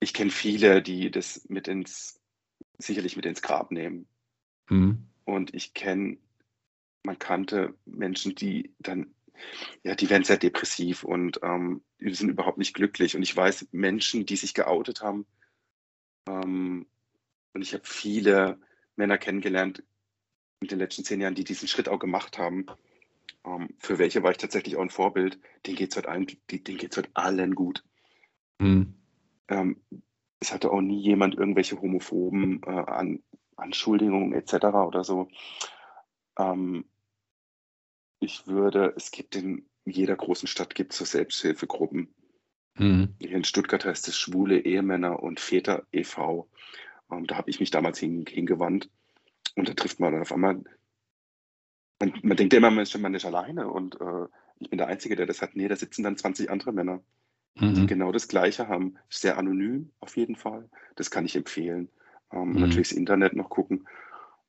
[0.00, 2.18] ich kenne viele, die das mit ins,
[2.78, 4.08] sicherlich mit ins Grab nehmen.
[4.70, 5.06] Mhm.
[5.24, 6.16] Und ich kenne,
[7.02, 9.14] man kannte Menschen, die dann,
[9.82, 13.14] ja, die werden sehr depressiv und ähm, die sind überhaupt nicht glücklich.
[13.14, 15.26] Und ich weiß Menschen, die sich geoutet haben.
[16.26, 16.86] Ähm,
[17.52, 18.60] und ich habe viele
[18.96, 19.82] Männer kennengelernt
[20.60, 22.66] in den letzten zehn Jahren, die diesen Schritt auch gemacht haben.
[23.44, 25.40] Ähm, für welche war ich tatsächlich auch ein Vorbild.
[25.66, 27.82] Denen geht es heute, allen, die- denen geht's heute allen gut.
[28.58, 28.94] Mhm.
[29.48, 29.80] Ähm,
[30.38, 33.22] es hatte auch nie jemand irgendwelche homophoben äh, An
[33.56, 34.86] Anschuldigungen etc.
[34.86, 35.28] oder so.
[36.38, 36.84] Ähm,
[38.20, 42.14] ich würde, es gibt in jeder großen Stadt gibt so Selbsthilfegruppen.
[42.80, 43.14] Mhm.
[43.20, 46.48] Hier in Stuttgart heißt es Schwule Ehemänner und Väter e.V.
[47.12, 48.88] Ähm, da habe ich mich damals hin, hingewandt.
[49.54, 50.62] Und da trifft man dann auf einmal,
[52.00, 54.26] man, man denkt ja immer, man ist, man ist alleine und äh,
[54.60, 55.56] ich bin der Einzige, der das hat.
[55.56, 57.02] Nee, da sitzen dann 20 andere Männer,
[57.56, 57.86] die Mhm.
[57.86, 58.96] genau das Gleiche haben.
[59.10, 60.70] Sehr anonym auf jeden Fall.
[60.96, 61.90] Das kann ich empfehlen.
[62.32, 62.60] Ähm, Mhm.
[62.60, 63.86] Natürlich das Internet noch gucken.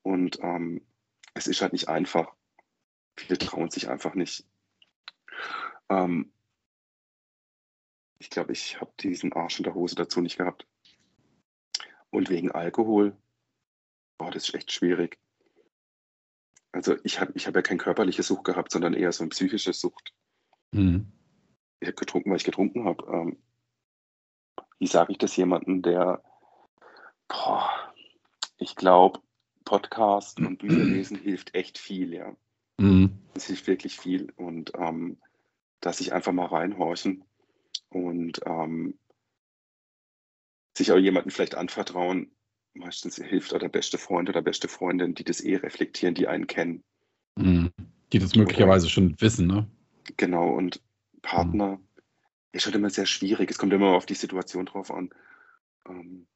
[0.03, 0.81] Und ähm,
[1.33, 2.33] es ist halt nicht einfach.
[3.17, 4.45] Viele trauen sich einfach nicht.
[5.89, 6.31] Ähm,
[8.21, 10.67] ich glaube, ich habe diesen Arsch in der Hose dazu nicht gehabt.
[12.11, 13.17] Und wegen Alkohol,
[14.19, 15.17] boah, das ist echt schwierig.
[16.71, 19.73] Also ich habe ich hab ja keine körperliche Sucht gehabt, sondern eher so eine psychische
[19.73, 20.13] Sucht.
[20.71, 21.11] Mhm.
[21.79, 23.03] Ich habe getrunken, weil ich getrunken habe.
[23.11, 23.37] Ähm,
[24.77, 26.23] wie sage ich das jemandem, der,
[27.27, 27.71] boah,
[28.57, 29.19] ich glaube,
[29.65, 32.35] Podcast und Bücher lesen hilft echt viel, ja.
[32.77, 33.17] Mhm.
[33.33, 34.31] Es hilft wirklich viel.
[34.35, 35.19] Und ähm,
[35.79, 37.25] dass sich einfach mal reinhorchen
[37.89, 38.97] und ähm,
[40.77, 42.31] sich auch jemanden vielleicht anvertrauen.
[42.73, 46.47] Meistens hilft auch der beste Freund oder beste Freundin, die das eh reflektieren, die einen
[46.47, 46.83] kennen.
[47.35, 47.71] Mhm.
[48.13, 49.67] Die das möglicherweise schon wissen, ne?
[50.17, 50.81] Genau, und
[51.21, 51.79] Partner
[52.51, 53.49] ist halt immer sehr schwierig.
[53.49, 55.09] Es kommt immer auf die Situation drauf an.
[55.87, 56.27] Ähm,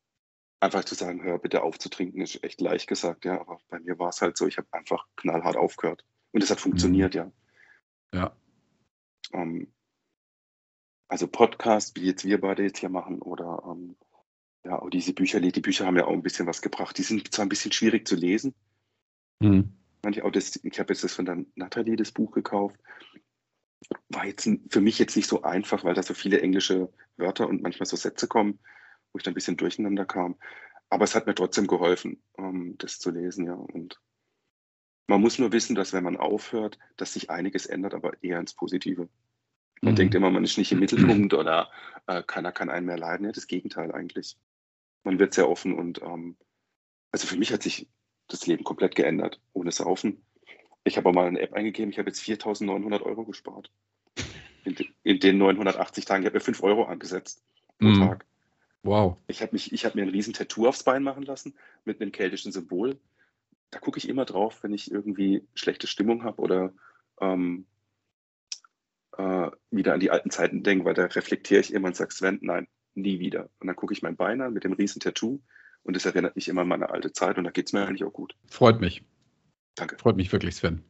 [0.59, 3.39] einfach zu sagen, hör bitte auf zu trinken, ist echt leicht gesagt, ja.
[3.39, 6.05] Aber bei mir war es halt so, ich habe einfach knallhart aufgehört.
[6.31, 7.31] Und es hat funktioniert, ja.
[8.13, 8.35] Ja.
[9.33, 9.73] Ähm,
[11.07, 13.95] also Podcast, wie jetzt wir beide jetzt hier machen, oder ähm,
[14.63, 16.97] ja, auch diese Bücher, die Bücher haben ja auch ein bisschen was gebracht.
[16.97, 18.55] Die sind zwar ein bisschen schwierig zu lesen.
[19.39, 19.73] Mhm.
[20.01, 22.79] Manche auch das, ich habe jetzt das von der Nathalie das Buch gekauft.
[24.09, 27.61] War jetzt für mich jetzt nicht so einfach, weil da so viele englische Wörter und
[27.61, 28.59] manchmal so Sätze kommen,
[29.11, 30.35] wo ich dann ein bisschen durcheinander kam.
[30.89, 33.53] Aber es hat mir trotzdem geholfen, ähm, das zu lesen, ja.
[33.53, 33.99] Und
[35.07, 38.55] man muss nur wissen, dass wenn man aufhört, dass sich einiges ändert, aber eher ins
[38.55, 39.09] Positive.
[39.81, 39.97] Man Mhm.
[39.97, 41.69] denkt immer, man ist nicht im Mittelpunkt oder
[42.07, 43.25] äh, keiner kann einen mehr leiden.
[43.25, 44.37] Ja, das Gegenteil eigentlich.
[45.03, 46.37] Man wird sehr offen und ähm,
[47.11, 47.89] also für mich hat sich
[48.27, 50.25] das Leben komplett geändert, ohne Saufen.
[50.83, 53.71] Ich habe auch mal eine App eingegeben, ich habe jetzt 4.900 Euro gespart.
[54.63, 57.43] In, de, in den 980 Tagen, ich habe mir 5 Euro angesetzt
[57.79, 57.93] pro Mhm.
[57.99, 58.25] Tag.
[58.83, 59.17] Wow.
[59.27, 62.99] Ich habe habe mir ein riesen Tattoo aufs Bein machen lassen mit einem keltischen Symbol.
[63.71, 66.73] Da gucke ich immer drauf, wenn ich irgendwie schlechte Stimmung habe oder
[67.19, 67.65] ähm,
[69.17, 72.39] äh, wieder an die alten Zeiten denke, weil da reflektiere ich immer und sage, Sven,
[72.41, 73.49] nein, nie wieder.
[73.59, 75.41] Und dann gucke ich mein Bein an mit dem riesen Tattoo
[75.83, 78.03] und das erinnert mich immer an meine alte Zeit und da geht es mir eigentlich
[78.03, 78.35] auch gut.
[78.47, 79.03] Freut mich.
[79.75, 79.97] Danke.
[79.97, 80.83] Freut mich wirklich, Sven.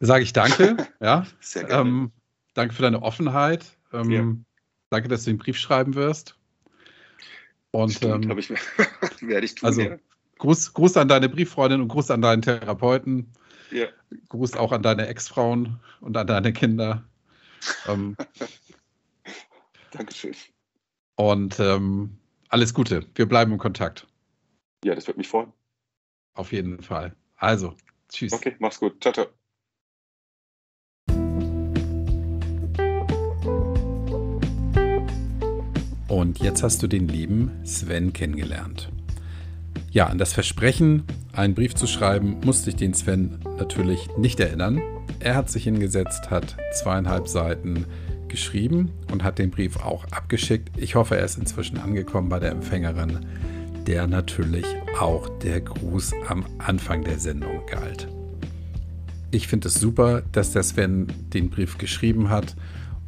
[0.00, 0.76] Sage ich danke.
[1.00, 1.26] ja.
[1.40, 1.88] Sehr gerne.
[1.88, 2.12] Ähm,
[2.54, 3.64] danke für deine Offenheit.
[3.92, 4.34] Ähm, Ja.
[4.90, 6.38] Danke, dass du den Brief schreiben wirst.
[7.72, 8.50] Und Stimmt, ähm, ich,
[9.20, 9.66] werde ich tun.
[9.66, 9.96] also- ja.
[10.38, 13.32] Gruß, Gruß an deine Brieffreundin und Gruß an deinen Therapeuten.
[13.76, 13.88] Ja.
[14.30, 17.04] Gruß auch an deine Ex-Frauen und an deine Kinder.
[17.86, 18.16] Ähm,
[19.90, 20.34] Dankeschön.
[21.16, 22.16] und ähm,
[22.48, 23.04] alles Gute.
[23.14, 24.06] Wir bleiben im Kontakt.
[24.82, 25.52] Ja, das wird mich freuen.
[26.32, 27.14] Auf jeden Fall.
[27.36, 27.74] Also,
[28.08, 28.32] tschüss.
[28.32, 28.96] Okay, mach's gut.
[29.02, 29.26] Ciao, ciao.
[36.08, 38.90] Und jetzt hast du den lieben Sven kennengelernt.
[39.96, 44.82] Ja, an das Versprechen, einen Brief zu schreiben, musste ich den Sven natürlich nicht erinnern.
[45.20, 47.86] Er hat sich hingesetzt, hat zweieinhalb Seiten
[48.28, 50.68] geschrieben und hat den Brief auch abgeschickt.
[50.76, 53.20] Ich hoffe, er ist inzwischen angekommen bei der Empfängerin,
[53.86, 54.66] der natürlich
[55.00, 58.06] auch der Gruß am Anfang der Sendung galt.
[59.30, 62.54] Ich finde es super, dass der Sven den Brief geschrieben hat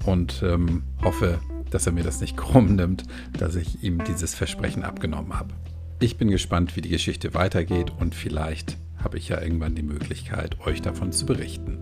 [0.07, 3.03] und ähm, hoffe, dass er mir das nicht krumm nimmt,
[3.39, 5.53] dass ich ihm dieses Versprechen abgenommen habe.
[6.01, 10.57] Ich bin gespannt, wie die Geschichte weitergeht und vielleicht habe ich ja irgendwann die Möglichkeit,
[10.64, 11.76] euch davon zu berichten.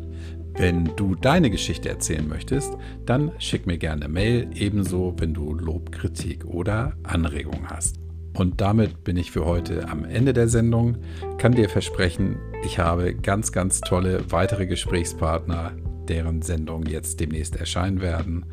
[0.55, 2.73] Wenn du deine Geschichte erzählen möchtest,
[3.05, 7.97] dann schick mir gerne eine Mail, ebenso wenn du Lob, Kritik oder Anregungen hast.
[8.33, 10.97] Und damit bin ich für heute am Ende der Sendung.
[11.37, 15.73] Kann dir versprechen, ich habe ganz, ganz tolle weitere Gesprächspartner,
[16.09, 18.47] deren Sendungen jetzt demnächst erscheinen werden.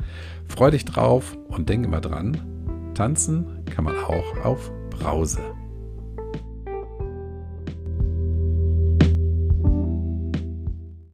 [0.46, 5.63] Freu dich drauf und denk immer dran, tanzen kann man auch auf Brause.